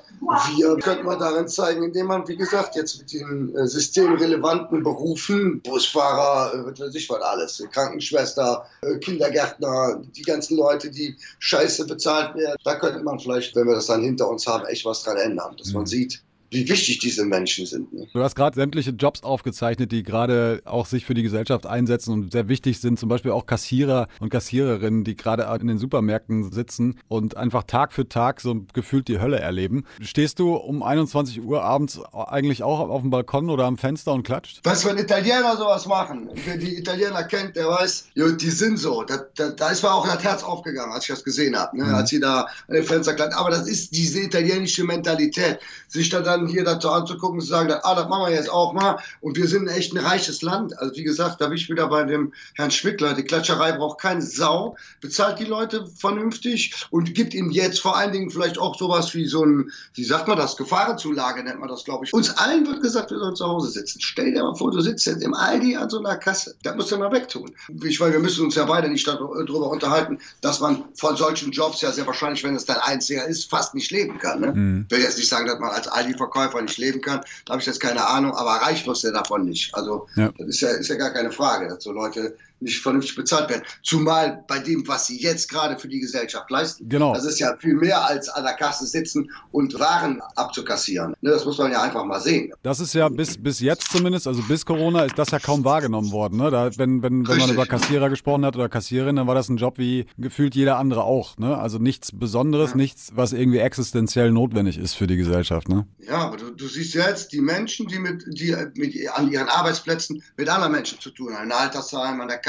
Wir 0.56 0.76
könnte 0.78 1.04
man 1.04 1.20
darin 1.20 1.46
zeigen, 1.46 1.84
indem 1.84 2.06
man, 2.06 2.26
wie 2.26 2.36
gesagt, 2.36 2.74
jetzt 2.74 2.98
mit 2.98 3.12
den 3.12 3.54
äh, 3.54 3.68
systemrelevanten 3.68 4.82
Berufen, 4.82 5.62
Busfahrer, 5.62 6.54
äh, 6.54 6.66
was 6.66 6.80
weiß 6.80 6.94
ich 6.96 7.08
was 7.08 7.22
alles, 7.22 7.62
Krankenschwester, 7.70 8.66
äh, 8.82 8.98
Kindergärtner, 8.98 10.02
die 10.16 10.22
ganzen 10.22 10.56
Leute, 10.56 10.90
die 10.90 11.16
scheiße 11.38 11.86
bezahlt 11.86 12.34
werden, 12.34 12.56
da 12.64 12.74
könnte 12.74 13.04
man 13.04 13.20
vielleicht, 13.20 13.54
wenn 13.54 13.68
wir 13.68 13.76
das 13.76 13.86
dann 13.86 14.02
hinter 14.02 14.28
uns 14.28 14.48
haben, 14.48 14.66
echt 14.66 14.84
was 14.84 15.04
dran 15.04 15.16
ändern. 15.16 15.54
Dass 15.56 15.72
man 15.72 15.86
sieht, 15.86 16.22
wie 16.50 16.68
wichtig 16.68 16.98
diese 16.98 17.24
Menschen 17.24 17.66
sind. 17.66 17.92
Ne? 17.92 18.06
Du 18.12 18.22
hast 18.22 18.34
gerade 18.34 18.54
sämtliche 18.54 18.90
Jobs 18.90 19.22
aufgezeichnet, 19.22 19.92
die 19.92 20.02
gerade 20.02 20.62
auch 20.64 20.86
sich 20.86 21.04
für 21.04 21.14
die 21.14 21.22
Gesellschaft 21.22 21.66
einsetzen 21.66 22.12
und 22.12 22.32
sehr 22.32 22.48
wichtig 22.48 22.80
sind. 22.80 22.98
Zum 22.98 23.08
Beispiel 23.08 23.32
auch 23.32 23.46
Kassierer 23.46 24.08
und 24.20 24.30
Kassiererinnen, 24.30 25.04
die 25.04 25.16
gerade 25.16 25.48
in 25.60 25.66
den 25.66 25.78
Supermärkten 25.78 26.50
sitzen 26.52 26.98
und 27.08 27.36
einfach 27.36 27.64
Tag 27.64 27.92
für 27.92 28.08
Tag 28.08 28.40
so 28.40 28.64
gefühlt 28.72 29.08
die 29.08 29.20
Hölle 29.20 29.38
erleben. 29.38 29.84
Stehst 30.00 30.38
du 30.38 30.54
um 30.54 30.82
21 30.82 31.42
Uhr 31.42 31.62
abends 31.62 32.00
eigentlich 32.12 32.62
auch 32.62 32.80
auf 32.80 33.02
dem 33.02 33.10
Balkon 33.10 33.50
oder 33.50 33.64
am 33.64 33.76
Fenster 33.76 34.12
und 34.12 34.22
klatscht? 34.22 34.60
Was, 34.64 34.84
wenn 34.84 34.96
Italiener 34.96 35.56
sowas 35.56 35.86
machen? 35.86 36.30
Wer 36.44 36.56
die 36.56 36.78
Italiener 36.78 37.24
kennt, 37.24 37.56
der 37.56 37.68
weiß, 37.68 38.08
jo, 38.14 38.30
die 38.32 38.50
sind 38.50 38.78
so. 38.78 39.04
Da, 39.04 39.18
da, 39.36 39.50
da 39.50 39.70
ist 39.70 39.82
mir 39.82 39.92
auch 39.92 40.06
das 40.06 40.22
Herz 40.22 40.42
aufgegangen, 40.42 40.92
als 40.92 41.04
ich 41.04 41.10
das 41.10 41.24
gesehen 41.24 41.56
habe, 41.56 41.76
ne? 41.76 41.84
mhm. 41.84 41.94
als 41.94 42.10
sie 42.10 42.20
da 42.20 42.48
an 42.68 42.74
den 42.74 42.84
Fenster 42.84 43.14
klatschen. 43.14 43.38
Aber 43.38 43.50
das 43.50 43.68
ist 43.68 43.94
diese 43.94 44.20
italienische 44.20 44.84
Mentalität, 44.84 45.58
sich 45.88 46.08
da 46.08 46.20
dann 46.20 46.37
dann 46.38 46.48
hier 46.48 46.64
dazu 46.64 46.90
anzugucken 46.90 47.38
und 47.38 47.42
zu 47.42 47.48
sagen, 47.48 47.72
ah, 47.82 47.94
das 47.94 48.08
machen 48.08 48.30
wir 48.30 48.34
jetzt 48.34 48.50
auch 48.50 48.72
mal. 48.72 48.98
Und 49.20 49.36
wir 49.36 49.46
sind 49.46 49.68
echt 49.68 49.92
ein 49.94 49.98
reiches 49.98 50.42
Land. 50.42 50.78
Also 50.78 50.94
wie 50.96 51.04
gesagt, 51.04 51.40
da 51.40 51.46
bin 51.48 51.56
ich 51.56 51.68
wieder 51.68 51.88
bei 51.88 52.04
dem 52.04 52.32
Herrn 52.54 52.70
Schwickler. 52.70 53.14
Die 53.14 53.22
Klatscherei 53.22 53.72
braucht 53.72 54.00
keine 54.00 54.22
Sau, 54.22 54.76
bezahlt 55.00 55.38
die 55.38 55.44
Leute 55.44 55.86
vernünftig 55.96 56.86
und 56.90 57.14
gibt 57.14 57.34
ihnen 57.34 57.50
jetzt 57.50 57.80
vor 57.80 57.96
allen 57.96 58.12
Dingen 58.12 58.30
vielleicht 58.30 58.58
auch 58.58 58.78
sowas 58.78 59.14
wie 59.14 59.26
so 59.26 59.44
ein, 59.44 59.70
wie 59.94 60.04
sagt 60.04 60.28
man 60.28 60.36
das, 60.36 60.56
Gefahrenzulage 60.56 61.42
nennt 61.42 61.60
man 61.60 61.68
das, 61.68 61.84
glaube 61.84 62.04
ich. 62.04 62.12
Uns 62.12 62.30
allen 62.30 62.66
wird 62.66 62.82
gesagt, 62.82 63.10
wir 63.10 63.18
sollen 63.18 63.36
zu 63.36 63.46
Hause 63.46 63.70
sitzen. 63.70 64.00
Stell 64.00 64.32
dir 64.32 64.42
mal 64.42 64.54
vor, 64.54 64.70
du 64.70 64.80
sitzt 64.80 65.06
jetzt 65.06 65.22
im 65.22 65.34
Aldi 65.34 65.76
an 65.76 65.90
so 65.90 65.98
einer 65.98 66.16
Kasse. 66.16 66.54
Das 66.62 66.76
musst 66.76 66.90
du 66.90 66.98
mal 66.98 67.12
wegtun. 67.12 67.50
Ich 67.84 68.00
meine, 68.00 68.12
wir 68.12 68.20
müssen 68.20 68.44
uns 68.44 68.54
ja 68.54 68.64
beide 68.64 68.88
nicht 68.88 69.06
darüber 69.06 69.70
unterhalten, 69.70 70.18
dass 70.40 70.60
man 70.60 70.84
von 70.94 71.16
solchen 71.16 71.52
Jobs 71.52 71.80
ja 71.80 71.92
sehr 71.92 72.06
wahrscheinlich, 72.06 72.44
wenn 72.44 72.54
es 72.54 72.64
dein 72.64 72.78
einziger 72.78 73.26
ist, 73.26 73.50
fast 73.50 73.74
nicht 73.74 73.90
leben 73.90 74.18
kann. 74.18 74.40
Ne? 74.40 74.52
Mhm. 74.52 74.86
Ich 74.88 74.96
will 74.96 75.02
jetzt 75.02 75.18
nicht 75.18 75.28
sagen, 75.28 75.46
dass 75.46 75.58
man 75.58 75.70
als 75.70 75.88
Aldi 75.88 76.14
Verkäufer 76.28 76.62
nicht 76.62 76.78
leben 76.78 77.00
kann. 77.00 77.20
Da 77.44 77.52
habe 77.52 77.60
ich 77.60 77.66
jetzt 77.66 77.80
keine 77.80 78.06
Ahnung, 78.06 78.32
aber 78.32 78.50
reich 78.50 78.86
muss 78.86 79.00
der 79.00 79.12
davon 79.12 79.44
nicht. 79.44 79.74
Also 79.74 80.06
ja. 80.16 80.30
das 80.38 80.48
ist 80.48 80.60
ja, 80.60 80.70
ist 80.70 80.88
ja 80.88 80.96
gar 80.96 81.10
keine 81.10 81.32
Frage, 81.32 81.68
dass 81.68 81.84
so 81.84 81.92
Leute 81.92 82.36
nicht 82.60 82.82
vernünftig 82.82 83.14
bezahlt 83.14 83.48
werden. 83.48 83.62
Zumal 83.82 84.44
bei 84.46 84.58
dem, 84.58 84.86
was 84.86 85.06
sie 85.06 85.20
jetzt 85.20 85.50
gerade 85.50 85.78
für 85.78 85.88
die 85.88 86.00
Gesellschaft 86.00 86.50
leisten. 86.50 86.88
Genau. 86.88 87.14
Das 87.14 87.24
ist 87.24 87.38
ja 87.38 87.56
viel 87.58 87.74
mehr 87.74 88.04
als 88.06 88.28
an 88.28 88.44
der 88.44 88.54
Kasse 88.54 88.86
sitzen 88.86 89.30
und 89.52 89.78
Waren 89.78 90.20
abzukassieren. 90.36 91.14
Ne, 91.20 91.30
das 91.30 91.44
muss 91.44 91.58
man 91.58 91.72
ja 91.72 91.82
einfach 91.82 92.04
mal 92.04 92.20
sehen. 92.20 92.52
Das 92.62 92.80
ist 92.80 92.94
ja 92.94 93.08
bis, 93.08 93.40
bis 93.40 93.60
jetzt 93.60 93.90
zumindest, 93.90 94.26
also 94.26 94.42
bis 94.42 94.66
Corona, 94.66 95.04
ist 95.04 95.18
das 95.18 95.30
ja 95.30 95.38
kaum 95.38 95.64
wahrgenommen 95.64 96.10
worden. 96.10 96.38
Ne? 96.38 96.50
Da, 96.50 96.70
wenn 96.76 97.02
wenn, 97.02 97.28
wenn 97.28 97.38
man 97.38 97.50
über 97.50 97.66
Kassierer 97.66 98.10
gesprochen 98.10 98.44
hat 98.44 98.56
oder 98.56 98.68
Kassiererin, 98.68 99.16
dann 99.16 99.26
war 99.26 99.34
das 99.34 99.48
ein 99.48 99.56
Job 99.56 99.78
wie 99.78 100.06
gefühlt 100.16 100.54
jeder 100.54 100.78
andere 100.78 101.04
auch. 101.04 101.36
Ne? 101.38 101.56
Also 101.56 101.78
nichts 101.78 102.10
Besonderes, 102.12 102.70
ja. 102.70 102.76
nichts, 102.76 103.12
was 103.14 103.32
irgendwie 103.32 103.58
existenziell 103.58 104.30
notwendig 104.30 104.78
ist 104.78 104.94
für 104.94 105.06
die 105.06 105.16
Gesellschaft. 105.16 105.68
Ne? 105.68 105.86
Ja, 106.00 106.18
aber 106.18 106.36
du, 106.36 106.50
du 106.50 106.66
siehst 106.66 106.94
jetzt 106.94 107.32
die 107.32 107.40
Menschen, 107.40 107.86
die, 107.86 107.98
mit, 107.98 108.24
die 108.28 108.56
mit, 108.74 108.94
an 109.14 109.30
ihren 109.30 109.48
Arbeitsplätzen 109.48 110.22
mit 110.36 110.48
anderen 110.48 110.72
Menschen 110.72 111.00
zu 111.00 111.10
tun 111.10 111.34
haben. 111.34 111.44
Ein 111.44 111.52
Altersheim, 111.52 112.20
an 112.20 112.28
der 112.28 112.38
Kasse, 112.38 112.47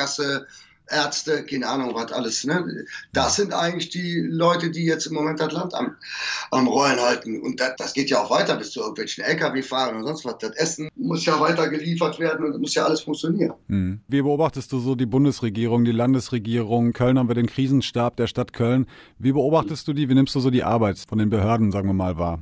Ärzte, 0.91 1.45
keine 1.45 1.67
Ahnung, 1.67 1.93
was 1.93 2.11
alles. 2.11 2.43
Ne? 2.43 2.85
Das 3.13 3.35
sind 3.35 3.53
eigentlich 3.53 3.89
die 3.89 4.19
Leute, 4.19 4.71
die 4.71 4.85
jetzt 4.85 5.05
im 5.07 5.13
Moment 5.13 5.39
das 5.39 5.51
Land 5.51 5.73
am, 5.73 5.95
am 6.51 6.67
Rollen 6.67 6.99
halten. 6.99 7.39
Und 7.41 7.59
das, 7.59 7.75
das 7.77 7.93
geht 7.93 8.09
ja 8.09 8.21
auch 8.21 8.31
weiter 8.31 8.55
bis 8.55 8.71
zu 8.71 8.79
irgendwelchen 8.79 9.23
Lkw-Fahrern 9.23 9.97
und 9.97 10.05
sonst 10.05 10.25
was. 10.25 10.37
Das 10.39 10.51
Essen 10.55 10.89
muss 10.95 11.25
ja 11.25 11.39
weiter 11.39 11.69
geliefert 11.69 12.19
werden 12.19 12.45
und 12.45 12.61
muss 12.61 12.73
ja 12.73 12.85
alles 12.85 13.01
funktionieren. 13.01 13.53
Hm. 13.67 14.01
Wie 14.07 14.21
beobachtest 14.21 14.71
du 14.71 14.79
so 14.79 14.95
die 14.95 15.05
Bundesregierung, 15.05 15.85
die 15.85 15.91
Landesregierung? 15.91 16.93
Köln 16.93 17.19
haben 17.19 17.27
wir 17.27 17.35
den 17.35 17.47
Krisenstab 17.47 18.17
der 18.17 18.27
Stadt 18.27 18.53
Köln. 18.53 18.87
Wie 19.17 19.31
beobachtest 19.31 19.87
du 19.87 19.93
die? 19.93 20.09
Wie 20.09 20.15
nimmst 20.15 20.35
du 20.35 20.39
so 20.39 20.49
die 20.49 20.63
Arbeit 20.63 20.99
von 21.07 21.17
den 21.17 21.29
Behörden, 21.29 21.71
sagen 21.71 21.87
wir 21.87 21.93
mal, 21.93 22.17
wahr? 22.17 22.39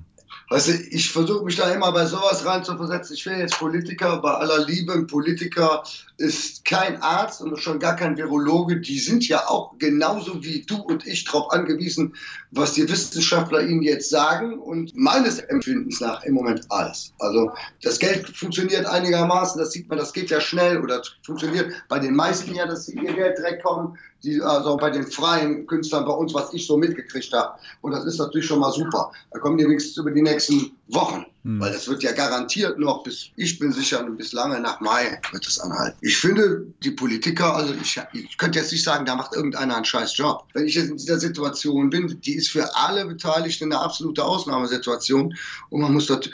Weißt 0.49 0.69
du, 0.69 0.73
ich 0.91 1.11
versuche 1.11 1.43
mich 1.43 1.57
da 1.57 1.69
immer 1.73 1.91
bei 1.91 2.05
sowas 2.05 2.45
reinzuversetzen. 2.45 3.15
Ich 3.15 3.25
will 3.25 3.37
jetzt 3.37 3.59
Politiker, 3.59 4.21
bei 4.21 4.31
aller 4.31 4.65
Liebe, 4.65 4.93
ein 4.93 5.05
Politiker 5.05 5.83
ist 6.15 6.63
kein 6.63 7.01
Arzt 7.01 7.41
und 7.41 7.59
schon 7.59 7.79
gar 7.79 7.97
kein 7.97 8.15
Virologe. 8.15 8.79
Die 8.79 8.97
sind 8.99 9.27
ja 9.27 9.49
auch 9.49 9.77
genauso 9.77 10.41
wie 10.43 10.61
du 10.61 10.77
und 10.77 11.05
ich 11.05 11.25
darauf 11.25 11.51
angewiesen, 11.51 12.15
was 12.51 12.73
die 12.73 12.87
Wissenschaftler 12.87 13.61
ihnen 13.61 13.81
jetzt 13.81 14.09
sagen 14.09 14.57
und 14.57 14.95
meines 14.95 15.39
Empfindens 15.39 15.99
nach 15.99 16.23
im 16.23 16.35
Moment 16.35 16.65
alles. 16.69 17.11
Also 17.19 17.51
das 17.81 17.99
Geld 17.99 18.29
funktioniert 18.29 18.85
einigermaßen, 18.85 19.59
das 19.59 19.73
sieht 19.73 19.89
man, 19.89 19.97
das 19.97 20.13
geht 20.13 20.29
ja 20.29 20.39
schnell 20.39 20.81
oder 20.81 21.01
funktioniert 21.25 21.73
bei 21.89 21.99
den 21.99 22.15
meisten 22.15 22.55
ja, 22.55 22.65
dass 22.65 22.85
sie 22.85 22.95
ihr 22.95 23.13
Geld 23.13 23.37
direkt 23.37 23.63
kommen 23.63 23.97
die, 24.23 24.41
also 24.41 24.77
bei 24.77 24.89
den 24.89 25.05
freien 25.05 25.67
Künstlern 25.67 26.05
bei 26.05 26.13
uns, 26.13 26.33
was 26.33 26.53
ich 26.53 26.65
so 26.65 26.77
mitgekriegt 26.77 27.31
habe. 27.33 27.57
Und 27.81 27.91
das 27.91 28.05
ist 28.05 28.17
natürlich 28.17 28.47
schon 28.47 28.59
mal 28.59 28.71
super. 28.71 29.11
Da 29.31 29.39
kommen 29.39 29.57
die 29.57 29.65
wenigstens 29.65 29.97
über 29.97 30.11
die 30.11 30.21
nächsten 30.21 30.71
Wochen. 30.87 31.25
Mhm. 31.43 31.61
Weil 31.61 31.71
das 31.71 31.87
wird 31.87 32.03
ja 32.03 32.11
garantiert 32.11 32.77
noch 32.79 33.03
bis, 33.03 33.29
ich 33.35 33.57
bin 33.59 33.71
sicher, 33.71 34.03
bis 34.03 34.33
lange 34.33 34.59
nach 34.59 34.81
Mai 34.81 35.19
wird 35.31 35.47
es 35.47 35.59
anhalten. 35.59 35.97
Ich 36.01 36.17
finde, 36.17 36.65
die 36.83 36.91
Politiker, 36.91 37.55
also 37.55 37.73
ich, 37.81 37.99
ich 38.13 38.37
könnte 38.37 38.59
jetzt 38.59 38.71
nicht 38.71 38.83
sagen, 38.83 39.05
da 39.05 39.15
macht 39.15 39.33
irgendeiner 39.33 39.75
einen 39.75 39.85
scheiß 39.85 40.17
Job. 40.17 40.43
Wenn 40.53 40.65
ich 40.65 40.75
jetzt 40.75 40.89
in 40.89 40.97
dieser 40.97 41.19
Situation 41.19 41.89
bin, 41.89 42.19
die 42.21 42.35
ist 42.35 42.49
für 42.49 42.75
alle 42.75 43.05
Beteiligten 43.05 43.71
eine 43.71 43.81
absolute 43.81 44.23
Ausnahmesituation. 44.23 45.35
Und 45.69 45.81
man 45.81 45.93
muss 45.93 46.07
dort 46.07 46.29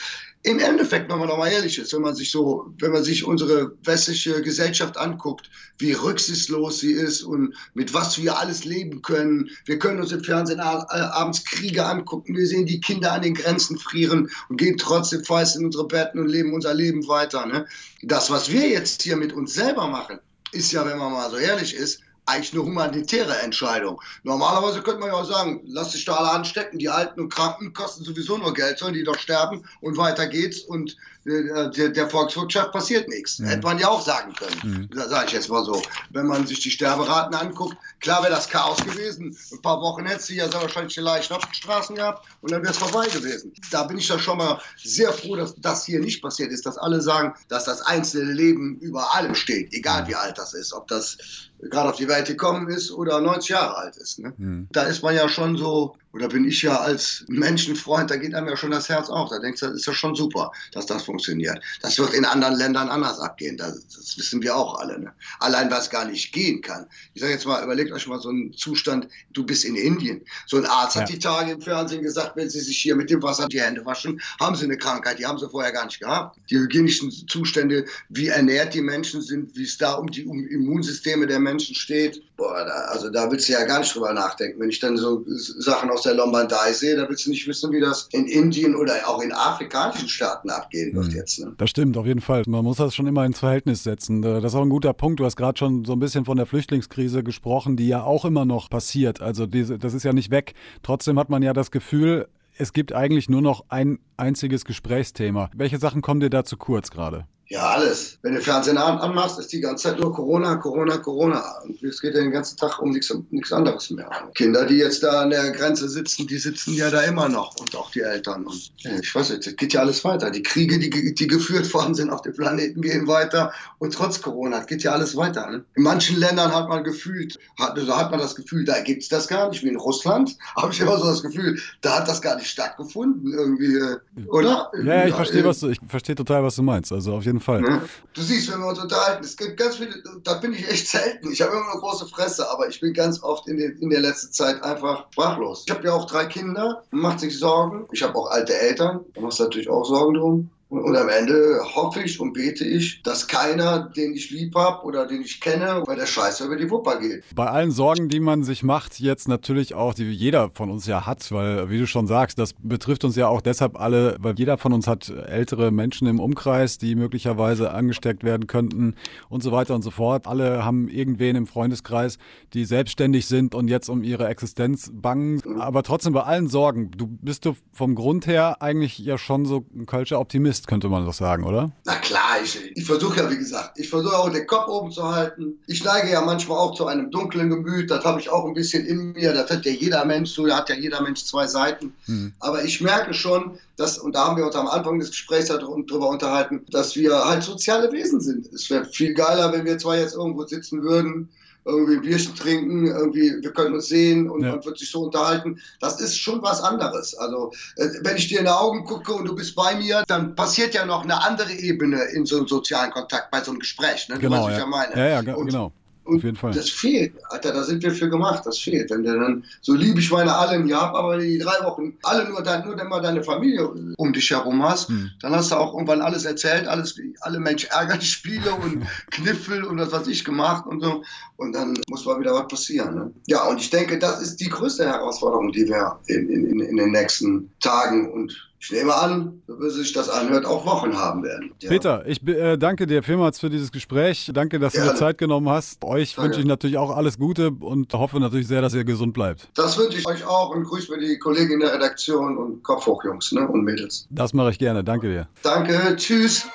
im 0.46 0.60
Endeffekt, 0.60 1.10
wenn 1.10 1.20
man 1.20 1.30
doch 1.30 1.38
mal 1.38 1.50
ehrlich 1.50 1.80
ist, 1.80 1.94
wenn 1.94 2.02
man 2.02 2.16
sich 2.16 2.30
so, 2.30 2.74
wenn 2.80 2.92
man 2.92 3.04
sich 3.04 3.26
unsere 3.26 3.78
westliche 3.86 4.42
Gesellschaft 4.42 4.98
anguckt, 4.98 5.50
wie 5.78 5.94
rücksichtslos 5.94 6.82
sie 6.82 6.92
ist 6.92 7.22
und 7.24 7.56
mit 7.74 7.94
was 7.94 8.18
wir 8.18 8.38
alles 8.38 8.66
leben 8.66 9.02
können. 9.02 9.50
Wir 9.66 9.80
können 9.80 10.02
uns 10.02 10.12
im 10.12 10.22
Fernsehen 10.22 10.60
abends 10.60 11.46
Kriege 11.46 11.86
angucken. 11.86 12.36
Wir 12.36 12.46
sehen 12.46 12.66
die 12.66 12.82
Kinder 12.82 13.14
an 13.14 13.22
den 13.22 13.36
Grenzen 13.36 13.78
frieren 13.78 14.30
und 14.50 14.58
gehen 14.58 14.78
trotzdem 14.78 15.24
fest 15.24 15.56
in 15.56 15.66
unsere 15.66 15.88
Betten 15.88 16.20
und 16.20 16.28
leben 16.28 16.54
unser 16.54 16.74
Leben 16.74 17.08
weiter. 17.08 17.46
Ne? 17.46 17.66
Das, 18.02 18.30
was 18.30 18.52
wir 18.52 18.68
jetzt 18.68 19.02
hier 19.02 19.16
mit 19.16 19.32
uns 19.32 19.54
selber 19.54 19.88
machen, 19.88 20.20
ist 20.52 20.74
ja, 20.74 20.86
wenn 20.86 20.98
man 20.98 21.14
mal 21.14 21.32
so 21.32 21.38
ehrlich 21.38 21.74
ist, 21.74 22.02
eigentlich 22.26 22.54
eine 22.54 22.64
humanitäre 22.64 23.38
Entscheidung. 23.40 24.02
Normalerweise 24.24 24.82
könnte 24.82 25.02
man 25.02 25.10
ja 25.10 25.16
auch 25.16 25.26
sagen, 25.26 25.62
lass 25.66 25.92
dich 25.92 26.06
da 26.06 26.16
alle 26.16 26.32
anstecken, 26.32 26.80
die 26.80 26.90
Alten 26.90 27.20
und 27.20 27.34
Kranken 27.34 27.74
kosten 27.74 28.04
sowieso 28.04 28.38
nur 28.38 28.54
Geld, 28.54 28.80
sollen 28.80 28.94
die 28.94 29.04
doch 29.04 29.18
sterben 29.18 29.64
und 29.82 29.98
weiter 29.98 30.28
geht's 30.28 30.62
und 30.62 30.96
der, 31.26 31.90
der, 31.90 32.10
Volkswirtschaft 32.10 32.72
passiert 32.72 33.08
nichts. 33.08 33.40
Mhm. 33.40 33.46
Hätte 33.46 33.64
man 33.64 33.80
ja 33.80 33.88
auch 33.88 34.02
sagen 34.02 34.34
können. 34.34 34.60
Mhm. 34.64 34.90
Da 34.96 35.08
sage 35.08 35.28
ich 35.28 35.34
jetzt 35.34 35.50
mal 35.50 35.64
so. 35.64 35.82
Wenn 36.10 36.28
man 36.28 36.46
sich 36.46 36.60
die 36.60 36.72
Sterberaten 36.72 37.34
anguckt, 37.34 37.78
klar 38.00 38.22
wäre 38.24 38.34
das 38.34 38.50
Chaos 38.50 38.84
gewesen. 38.84 39.38
Ein 39.52 39.62
paar 39.62 39.82
Wochen 39.82 40.06
hätte 40.06 40.24
sie 40.24 40.36
ja 40.36 40.50
sehr 40.50 40.62
wahrscheinlich 40.62 40.98
eine 40.98 41.06
Leichen 41.06 41.34
auf 41.34 41.46
den 41.46 41.54
Straßen 41.54 41.96
gehabt 41.96 42.28
und 42.42 42.52
dann 42.52 42.62
wäre 42.62 42.74
es 42.74 42.78
vorbei 42.78 43.08
gewesen. 43.08 43.54
Da 43.72 43.84
bin 43.84 43.98
ich 43.98 44.08
doch 44.08 44.20
schon 44.20 44.38
mal 44.38 44.60
sehr 44.84 45.14
froh, 45.14 45.36
dass 45.36 45.56
das 45.58 45.86
hier 45.86 46.00
nicht 46.00 46.22
passiert 46.22 46.52
ist, 46.52 46.66
dass 46.66 46.78
alle 46.78 47.02
sagen, 47.02 47.34
dass 47.48 47.66
das 47.66 47.82
einzelne 47.82 48.32
Leben 48.32 48.78
über 48.80 49.16
allem 49.16 49.36
steht, 49.36 49.74
egal 49.74 50.08
wie 50.08 50.16
alt 50.16 50.38
das 50.38 50.54
ist. 50.54 50.74
Ob 50.74 50.88
das 50.88 51.18
gerade 51.60 51.90
auf 51.90 51.96
die 51.96 52.08
Welt 52.08 52.28
gekommen 52.28 52.68
ist 52.70 52.92
oder 52.92 53.22
90 53.22 53.50
Jahre 53.50 53.78
alt 53.78 53.96
ist. 53.96 54.20
Ne? 54.20 54.34
Mhm. 54.38 54.68
Da 54.72 54.84
ist 54.84 55.04
man 55.04 55.16
ja 55.16 55.30
schon 55.30 55.58
so 55.58 55.96
oder 56.14 56.30
bin 56.30 56.46
ich 56.46 56.62
ja 56.62 56.80
als 56.80 57.26
Menschenfreund, 57.28 58.12
da 58.12 58.18
geht 58.18 58.36
einem 58.36 58.48
ja 58.48 58.56
schon 58.56 58.70
das 58.70 58.88
Herz 58.88 59.10
auf. 59.10 59.30
Da 59.30 59.40
denkst 59.40 59.62
du, 59.62 59.68
das 59.68 59.78
ist 59.78 59.88
ja 59.88 59.94
schon 59.94 60.16
super, 60.16 60.52
dass 60.72 60.86
das 60.86 61.04
funktioniert. 61.04 61.60
Das 61.82 61.98
wird 61.98 62.14
in 62.14 62.24
anderen 62.24 62.56
Ländern 62.56 62.90
anders 62.90 63.20
abgehen. 63.20 63.58
Das, 63.58 63.88
das 63.88 64.16
wissen 64.18 64.42
wir 64.44 64.56
auch 64.56 64.80
alle. 64.80 65.00
Ne? 65.00 65.12
Allein, 65.40 65.72
was 65.72 65.90
gar 65.90 66.06
nicht 66.06 66.32
gehen 66.32 66.62
kann. 66.62 66.86
Ich 67.16 67.22
sage 67.22 67.34
jetzt 67.34 67.48
mal, 67.48 67.64
überlegt 67.64 67.92
euch 67.92 68.06
mal 68.06 68.20
so 68.20 68.30
einen 68.30 68.54
Zustand, 68.54 69.08
du 69.34 69.44
bist 69.44 69.66
in 69.66 69.76
Indien. 69.76 70.22
So 70.46 70.58
ein 70.58 70.68
Arzt 70.68 70.96
ja. 70.96 71.02
hat 71.02 71.10
die 71.10 71.18
Tage 71.18 71.54
im 71.54 71.62
Fernsehen 71.62 72.04
gesagt, 72.04 72.36
wenn 72.36 72.50
sie 72.50 72.62
sich 72.62 72.78
hier 72.78 72.96
mit 72.96 73.10
dem 73.10 73.24
Wasser 73.24 73.48
die 73.48 73.62
Hände 73.62 73.84
waschen, 73.84 74.22
haben 74.40 74.56
sie 74.56 74.66
eine 74.66 74.78
Krankheit. 74.78 75.18
Die 75.18 75.26
haben 75.26 75.40
sie 75.40 75.50
vorher 75.50 75.72
gar 75.72 75.86
nicht 75.86 76.00
gehabt. 76.00 76.38
Die 76.52 76.60
hygienischen 76.60 77.12
Zustände, 77.28 77.86
wie 78.10 78.28
ernährt 78.28 78.76
die 78.76 78.82
Menschen 78.82 79.24
sind, 79.24 79.56
wie 79.56 79.64
es 79.64 79.80
da 79.80 79.94
um 79.94 80.12
die 80.12 80.22
Immunsysteme 80.22 81.26
der 81.26 81.40
Menschen 81.40 81.74
steht. 81.74 82.22
Boah, 82.38 82.66
da, 82.66 82.74
also 82.92 83.10
da 83.10 83.32
willst 83.32 83.50
du 83.50 83.54
ja 83.54 83.64
gar 83.66 83.80
nicht 83.80 83.96
drüber 83.96 84.14
nachdenken. 84.14 84.60
Wenn 84.60 84.70
ich 84.70 84.80
dann 84.80 84.98
so 84.98 85.24
Sachen 85.28 85.90
aus 85.90 86.03
der 86.04 86.14
Lombardei 86.16 86.72
sehe, 86.74 86.96
da 86.96 87.08
willst 87.10 87.26
du 87.26 87.30
nicht 87.30 87.48
wissen, 87.48 87.72
wie 87.72 87.80
das 87.80 88.08
in 88.12 88.28
Indien 88.28 88.76
oder 88.76 88.94
auch 89.08 89.22
in 89.22 89.32
afrikanischen 89.32 90.08
Staaten 90.08 90.50
abgehen 90.50 90.96
wird 90.96 91.08
mhm. 91.08 91.16
jetzt. 91.16 91.40
Ne? 91.40 91.54
Das 91.58 91.70
stimmt, 91.70 91.98
auf 91.98 92.06
jeden 92.06 92.22
Fall. 92.22 92.44
Man 92.48 92.64
muss 92.64 92.78
das 92.78 92.96
schon 92.96 93.08
immer 93.08 93.26
ins 93.26 93.40
Verhältnis 93.40 93.84
setzen. 93.84 94.22
Das 94.22 94.44
ist 94.44 94.56
auch 94.56 94.62
ein 94.62 94.70
guter 94.70 94.94
Punkt. 94.94 95.20
Du 95.20 95.26
hast 95.26 95.36
gerade 95.36 95.58
schon 95.58 95.86
so 95.86 95.94
ein 95.94 96.00
bisschen 96.00 96.26
von 96.26 96.38
der 96.38 96.46
Flüchtlingskrise 96.46 97.24
gesprochen, 97.24 97.78
die 97.78 97.88
ja 97.88 98.04
auch 98.04 98.26
immer 98.26 98.46
noch 98.46 98.70
passiert. 98.70 99.22
Also 99.22 99.46
diese, 99.46 99.78
das 99.80 99.94
ist 99.94 100.04
ja 100.04 100.14
nicht 100.14 100.32
weg. 100.32 100.54
Trotzdem 100.82 101.18
hat 101.20 101.30
man 101.30 101.44
ja 101.44 101.54
das 101.54 101.72
Gefühl, 101.72 102.28
es 102.58 102.74
gibt 102.74 102.94
eigentlich 102.94 103.30
nur 103.30 103.42
noch 103.42 103.66
ein 103.70 104.00
einziges 104.18 104.66
Gesprächsthema. 104.66 105.50
Welche 105.56 105.80
Sachen 105.80 106.02
kommen 106.02 106.20
dir 106.20 106.30
da 106.30 106.44
zu 106.44 106.58
kurz 106.58 106.92
gerade? 106.92 107.26
Ja, 107.48 107.70
alles. 107.70 108.18
Wenn 108.22 108.34
du 108.34 108.42
Fernsehen 108.42 108.78
an, 108.78 108.98
anmachst, 109.00 109.38
ist 109.38 109.52
die 109.52 109.60
ganze 109.60 109.84
Zeit 109.84 110.00
nur 110.00 110.14
Corona, 110.14 110.56
Corona, 110.56 110.98
Corona. 110.98 111.60
Und 111.64 111.84
es 111.84 112.02
geht 112.02 112.16
ja 112.16 112.22
den 112.22 112.32
ganzen 112.32 112.58
Tag 112.58 112.82
um 112.82 112.92
nichts, 112.92 113.12
anderes 113.52 113.90
mehr. 113.92 114.10
Kinder, 114.34 114.66
die 114.66 114.78
jetzt 114.78 115.04
da 115.04 115.22
an 115.22 115.30
der 115.30 115.52
Grenze 115.52 115.90
sitzen, 115.90 116.26
die 116.26 116.38
sitzen 116.38 116.74
ja 116.74 116.90
da 116.90 117.02
immer 117.02 117.30
noch. 117.30 117.56
Und 117.60 117.76
auch 117.76 117.92
die 117.92 118.00
Eltern. 118.00 118.46
Und 118.46 118.72
ich 118.84 119.14
weiß 119.14 119.30
nicht, 119.32 119.46
es 119.46 119.56
geht 119.56 119.74
ja 119.74 119.82
alles 119.82 120.04
weiter. 120.04 120.32
Die 120.32 120.42
Kriege, 120.42 120.80
die, 120.80 121.14
die 121.14 121.28
geführt 121.28 121.72
worden 121.74 121.94
sind 121.94 122.10
auf 122.10 122.22
dem 122.22 122.34
Planeten, 122.34 122.82
gehen 122.82 123.08
weiter. 123.08 123.52
Und 123.78 123.94
trotz 123.94 124.22
Corona, 124.22 124.60
es 124.60 124.68
geht 124.68 124.82
ja 124.82 124.94
alles 124.94 125.16
weiter. 125.16 125.50
Ne? 125.52 125.66
In 125.76 125.84
manchen 125.84 126.18
Ländern 126.18 126.54
hat 126.56 126.70
man 126.70 126.84
gefühlt, 126.84 127.38
hat, 127.60 127.78
also 127.78 127.96
hat 127.96 128.10
man 128.10 128.20
das 128.20 128.36
Gefühl, 128.36 128.66
da 128.66 128.80
gibt 128.82 129.04
es 129.04 129.10
das 129.10 129.28
gar 129.28 129.50
nicht, 129.50 129.64
wie 129.64 129.70
in 129.70 129.78
Russland. 129.78 130.38
Habe 130.56 130.74
ich 130.74 130.80
immer 130.80 130.98
so 130.98 131.06
das 131.06 131.22
Gefühl, 131.22 131.60
da 131.82 132.00
hat 132.00 132.08
das 132.08 132.22
gar 132.22 132.38
nicht 132.38 132.48
stattgefunden 132.48 133.32
irgendwie, 133.32 133.76
äh, 133.76 134.28
oder? 134.28 134.72
Ja, 134.84 135.06
ich 135.06 135.14
verstehe, 135.14 135.44
was 135.44 135.60
du, 135.60 135.70
ich 135.70 135.80
verstehe 135.88 136.16
total, 136.16 136.44
was 136.44 136.56
du 136.56 136.64
meinst. 136.64 136.92
Also 136.92 137.14
auf 137.14 137.26
jeden 137.26 137.33
Fall. 137.40 137.54
Fall. 137.54 137.62
Ne? 137.62 137.82
Du 138.14 138.22
siehst, 138.22 138.52
wenn 138.52 138.60
wir 138.60 138.68
uns 138.68 138.80
unterhalten, 138.80 139.24
es 139.24 139.38
gibt 139.38 139.58
ganz 139.58 139.78
viele, 139.78 140.02
da 140.24 140.36
bin 140.36 140.54
ich 140.54 140.68
echt 140.70 140.88
selten. 140.88 141.32
Ich 141.32 141.42
habe 141.42 141.54
immer 141.54 141.72
eine 141.72 141.80
große 141.80 142.08
Fresse, 142.08 142.50
aber 142.50 142.68
ich 142.68 142.80
bin 142.80 142.94
ganz 142.94 143.22
oft 143.22 143.48
in, 143.48 143.58
den, 143.58 143.78
in 143.78 143.90
der 143.90 144.02
letzten 144.02 144.32
Zeit 144.32 144.64
einfach 144.64 145.08
sprachlos. 145.12 145.64
Ich 145.68 145.74
habe 145.74 145.86
ja 145.86 145.94
auch 145.94 146.06
drei 146.06 146.26
Kinder, 146.26 146.84
macht 146.92 147.20
sich 147.20 147.38
Sorgen. 147.38 147.88
Ich 147.92 148.04
habe 148.04 148.16
auch 148.16 148.30
alte 148.32 148.56
Eltern, 148.58 149.02
da 149.14 149.22
machst 149.22 149.40
du 149.40 149.44
natürlich 149.44 149.70
auch 149.70 149.86
Sorgen 149.86 150.14
drum. 150.16 150.50
Und 150.74 150.98
am 150.98 151.08
Ende 151.08 151.60
hoffe 151.76 152.02
ich 152.02 152.20
und 152.20 152.34
bete 152.34 152.66
ich, 152.66 153.04
dass 153.04 153.28
keiner, 153.28 153.92
den 153.96 154.16
ich 154.16 154.32
lieb 154.32 154.56
habe 154.56 154.84
oder 154.86 155.06
den 155.06 155.22
ich 155.22 155.40
kenne, 155.40 155.84
bei 155.86 155.94
der 155.94 156.08
Scheiße 156.08 156.46
über 156.46 156.56
die 156.56 156.68
Wupper 156.72 157.00
geht. 157.00 157.24
Bei 157.36 157.46
allen 157.46 157.70
Sorgen, 157.70 158.10
die 158.10 158.20
man 158.20 158.44
sich 158.44 158.64
macht, 158.64 159.00
jetzt 159.00 159.28
natürlich 159.28 159.76
auch, 159.76 159.94
die 159.94 160.10
jeder 160.12 160.50
von 160.50 160.72
uns 160.72 160.88
ja 160.88 161.06
hat, 161.06 161.32
weil, 161.32 161.70
wie 161.70 161.78
du 161.78 161.86
schon 161.86 162.08
sagst, 162.08 162.40
das 162.40 162.56
betrifft 162.58 163.06
uns 163.06 163.16
ja 163.16 163.28
auch 163.28 163.42
deshalb 163.42 163.80
alle, 163.80 164.18
weil 164.20 164.34
jeder 164.36 164.58
von 164.58 164.74
uns 164.74 164.88
hat 164.88 165.10
ältere 165.10 165.70
Menschen 165.70 166.08
im 166.08 166.20
Umkreis, 166.20 166.80
die 166.80 166.96
möglicherweise 166.96 167.70
angesteckt 167.72 168.24
werden 168.24 168.48
könnten 168.48 168.96
und 169.30 169.44
so 169.44 169.52
weiter 169.52 169.76
und 169.76 169.84
so 169.84 169.92
fort. 169.92 170.26
Alle 170.26 170.66
haben 170.66 170.88
irgendwen 170.88 171.36
im 171.36 171.46
Freundeskreis, 171.46 172.18
die 172.56 172.66
selbstständig 172.66 173.28
sind 173.28 173.54
und 173.54 173.68
jetzt 173.68 173.90
um 173.90 174.02
ihre 174.02 174.28
Existenz 174.28 174.90
bangen. 174.92 175.60
Aber 175.60 175.84
trotzdem 175.84 176.14
bei 176.14 176.24
allen 176.24 176.48
Sorgen, 176.48 176.90
du 176.90 177.06
bist 177.06 177.46
du 177.46 177.56
vom 177.72 177.94
Grund 177.94 178.26
her 178.26 178.64
eigentlich 178.64 178.98
ja 178.98 179.20
schon 179.20 179.46
so 179.46 179.68
ein 179.76 179.86
Kölscher 179.86 180.20
Optimist 180.20 180.63
bist, 180.64 180.68
könnte 180.68 180.90
man 180.90 181.06
doch 181.06 181.14
sagen, 181.14 181.44
oder? 181.44 181.72
Na 181.86 181.96
klar, 181.96 182.42
ich, 182.44 182.60
ich 182.76 182.86
versuche 182.86 183.18
ja, 183.18 183.30
wie 183.30 183.38
gesagt, 183.38 183.80
ich 183.80 183.90
versuche 183.90 184.18
auch 184.18 184.30
den 184.30 184.48
Kopf 184.48 184.68
oben 184.68 184.92
zu 184.92 185.04
halten. 185.04 185.60
Ich 185.68 185.84
neige 185.84 186.12
ja 186.12 186.22
manchmal 186.22 186.58
auch 186.58 186.74
zu 186.74 186.88
einem 186.88 187.12
dunklen 187.12 187.50
Gemüt, 187.50 187.92
das 187.92 188.04
habe 188.06 188.20
ich 188.20 188.30
auch 188.30 188.46
ein 188.46 188.54
bisschen 188.54 188.86
in 188.86 189.14
mir, 189.14 189.34
das 189.34 189.50
hat 189.50 189.66
ja 189.66 189.72
jeder 189.72 190.06
Mensch 190.06 190.32
so, 190.32 190.46
da 190.46 190.58
hat 190.58 190.70
ja 190.70 190.76
jeder 190.76 191.02
Mensch 191.02 191.24
zwei 191.26 191.48
Seiten. 191.48 191.94
Hm. 192.06 192.34
Aber 192.40 192.64
ich 192.64 192.82
merke 192.82 193.14
schon, 193.14 193.58
dass, 193.76 193.98
und 193.98 194.16
da 194.16 194.26
haben 194.26 194.38
wir 194.38 194.46
uns 194.46 194.56
am 194.56 194.68
Anfang 194.68 195.00
des 195.00 195.10
Gesprächs 195.10 195.48
darüber 195.48 196.10
unterhalten, 196.10 196.66
dass 196.70 196.96
wir 196.96 197.26
halt 197.26 197.44
soziale 197.44 197.92
Wesen 197.92 198.22
sind. 198.22 198.48
Es 198.54 198.70
wäre 198.70 198.86
viel 198.86 199.14
geiler, 199.14 199.52
wenn 199.52 199.66
wir 199.66 199.78
zwar 199.78 199.98
jetzt 199.98 200.16
irgendwo 200.16 200.46
sitzen 200.46 200.84
würden, 200.84 201.30
irgendwie 201.66 201.96
ein 201.96 202.02
Bierchen 202.02 202.36
trinken, 202.36 202.88
irgendwie, 202.88 203.42
wir 203.42 203.54
können 203.54 203.76
uns 203.76 203.88
sehen 203.88 204.30
und 204.30 204.44
ja. 204.44 204.52
man 204.52 204.66
wird 204.66 204.78
sich 204.78 204.92
so 204.92 205.04
unterhalten. 205.04 205.60
Das 205.80 206.00
ist 206.02 206.18
schon 206.18 206.42
was 206.42 206.62
anderes. 206.62 207.16
Also, 207.16 207.52
äh, 207.78 207.88
wenn 208.02 208.18
ich 208.18 208.28
dir 208.28 208.40
in 208.40 208.46
die 208.46 208.52
Augen 208.52 208.84
gucke 208.84 209.14
und 209.14 209.26
du 209.26 209.36
bist 209.36 209.56
bei 209.56 209.76
mir, 209.76 210.04
dann 210.08 210.36
passiert 210.36 210.74
ja 210.74 210.86
noch 210.86 211.04
eine 211.04 211.24
andere 211.24 211.54
Ebene 211.54 212.04
in 212.14 212.26
so 212.26 212.38
einem 212.38 212.48
sozialen 212.48 212.92
Kontakt, 212.92 213.32
bei 213.32 213.42
so 213.42 213.52
einem 213.52 213.60
Gespräch. 213.60 214.10
Ne? 214.10 214.18
Genau, 214.20 214.38
du 214.38 214.44
weißt, 214.44 214.50
ja. 214.50 214.54
ich 214.54 214.60
ja 214.60 214.66
meine. 214.66 214.98
Ja, 214.98 215.22
ja, 215.22 215.36
und, 215.36 215.48
genau. 215.48 215.72
Und 216.06 216.18
Auf 216.18 216.24
jeden 216.24 216.36
Fall. 216.36 216.52
Das 216.52 216.70
fehlt, 216.70 217.14
Alter, 217.30 217.54
da 217.54 217.64
sind 217.64 217.82
wir 217.82 217.92
für 217.92 218.10
gemacht, 218.10 218.46
das 218.46 218.60
fehlt. 218.60 218.90
Wenn 218.90 219.04
du 219.04 219.18
dann, 219.18 219.46
so 219.62 219.74
lieb 219.74 219.98
ich 219.98 220.12
meine 220.12 220.36
alle 220.36 220.58
im 220.58 220.68
Jahr, 220.68 220.94
aber 220.94 221.18
die 221.18 221.38
drei 221.38 221.64
Wochen 221.66 221.94
alle 222.04 222.28
nur, 222.28 222.42
dein, 222.44 222.66
nur 222.66 222.80
immer 222.80 223.00
deine 223.00 223.24
Familie 223.24 223.70
um 223.96 224.12
dich 224.12 224.30
herum 224.32 224.62
hast, 224.64 224.90
hm. 224.90 225.12
dann 225.22 225.34
hast 225.34 225.52
du 225.52 225.56
auch 225.56 225.74
irgendwann 225.74 226.02
alles 226.02 226.26
erzählt, 226.26 226.68
alles, 226.68 227.00
alle 227.22 227.40
Mensch 227.40 227.66
ärgern 227.66 228.02
Spiele 228.02 228.52
und 228.52 228.86
Kniffel 229.12 229.64
und 229.64 229.78
das, 229.78 229.94
was 229.94 230.08
ich 230.08 230.26
gemacht 230.26 230.66
und 230.68 230.82
so. 230.82 231.04
Und 231.38 231.54
dann 231.54 231.78
muss 231.90 232.06
mal 232.06 232.20
wieder 232.20 232.34
was 232.34 232.48
passieren. 232.48 232.96
Ne? 232.96 233.14
Ja, 233.28 233.48
und 233.48 233.62
ich 233.62 233.70
denke, 233.70 233.98
das 233.98 234.22
ist 234.22 234.38
die 234.38 234.50
größte 234.50 234.86
Herausforderung, 234.86 235.52
die 235.52 235.68
wir 235.68 236.00
in, 236.08 236.30
in, 236.30 236.60
in 236.60 236.78
den 236.78 236.92
nächsten 236.92 237.50
Tagen 237.62 238.12
und 238.12 238.53
ich 238.64 238.72
nehme 238.72 238.96
an, 238.96 239.42
so 239.46 239.60
wie 239.60 239.70
sich 239.70 239.92
das 239.92 240.08
anhört, 240.08 240.46
auch 240.46 240.66
Wochen 240.66 240.98
haben 240.98 241.22
werden. 241.24 241.52
Ja. 241.60 241.70
Peter, 241.70 242.06
ich 242.08 242.26
äh, 242.26 242.56
danke 242.58 242.88
dir 242.88 243.04
vielmals 243.04 243.40
für 243.40 243.50
dieses 243.50 243.74
Gespräch. 243.74 244.32
Danke, 244.34 244.58
dass 244.58 244.72
Gerne. 244.72 244.88
du 244.88 244.94
dir 244.94 245.00
Zeit 245.00 245.18
genommen 245.18 245.50
hast. 245.50 245.84
Euch 245.84 246.16
danke. 246.16 246.30
wünsche 246.30 246.40
ich 246.40 246.46
natürlich 246.46 246.78
auch 246.78 246.96
alles 246.96 247.18
Gute 247.18 247.52
und 247.52 247.94
hoffe 247.94 248.22
natürlich 248.22 248.48
sehr, 248.48 248.62
dass 248.62 248.74
ihr 248.74 248.86
gesund 248.86 249.14
bleibt. 249.14 249.50
Das 249.56 249.78
wünsche 249.78 249.98
ich 249.98 250.08
euch 250.08 250.26
auch 250.26 250.56
und 250.56 250.64
grüße 250.64 250.90
mir 250.92 251.00
die 251.00 251.20
Kollegen 251.20 251.56
in 251.56 251.60
der 251.60 251.74
Redaktion 251.74 252.38
und 252.38 252.64
Kopf 252.64 252.86
hoch, 252.86 253.04
Jungs 253.04 253.34
ne? 253.34 253.46
und 253.46 253.66
Mädels. 253.66 254.08
Das 254.10 254.34
mache 254.34 254.52
ich 254.52 254.60
gerne. 254.60 254.82
Danke 254.82 255.10
dir. 255.10 255.28
Danke. 255.42 255.98
Tschüss. 255.98 256.48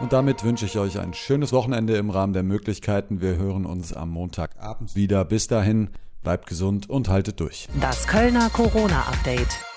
Und 0.00 0.12
damit 0.12 0.44
wünsche 0.44 0.66
ich 0.66 0.78
euch 0.78 0.98
ein 0.98 1.14
schönes 1.14 1.52
Wochenende 1.52 1.96
im 1.96 2.10
Rahmen 2.10 2.34
der 2.34 2.42
Möglichkeiten. 2.42 3.22
Wir 3.22 3.36
hören 3.36 3.64
uns 3.64 3.94
am 3.94 4.10
Montagabend 4.10 4.94
wieder. 4.94 5.24
Bis 5.24 5.46
dahin, 5.46 5.90
bleibt 6.22 6.46
gesund 6.46 6.90
und 6.90 7.08
haltet 7.08 7.40
durch. 7.40 7.68
Das 7.80 8.06
Kölner 8.06 8.50
Corona-Update. 8.50 9.69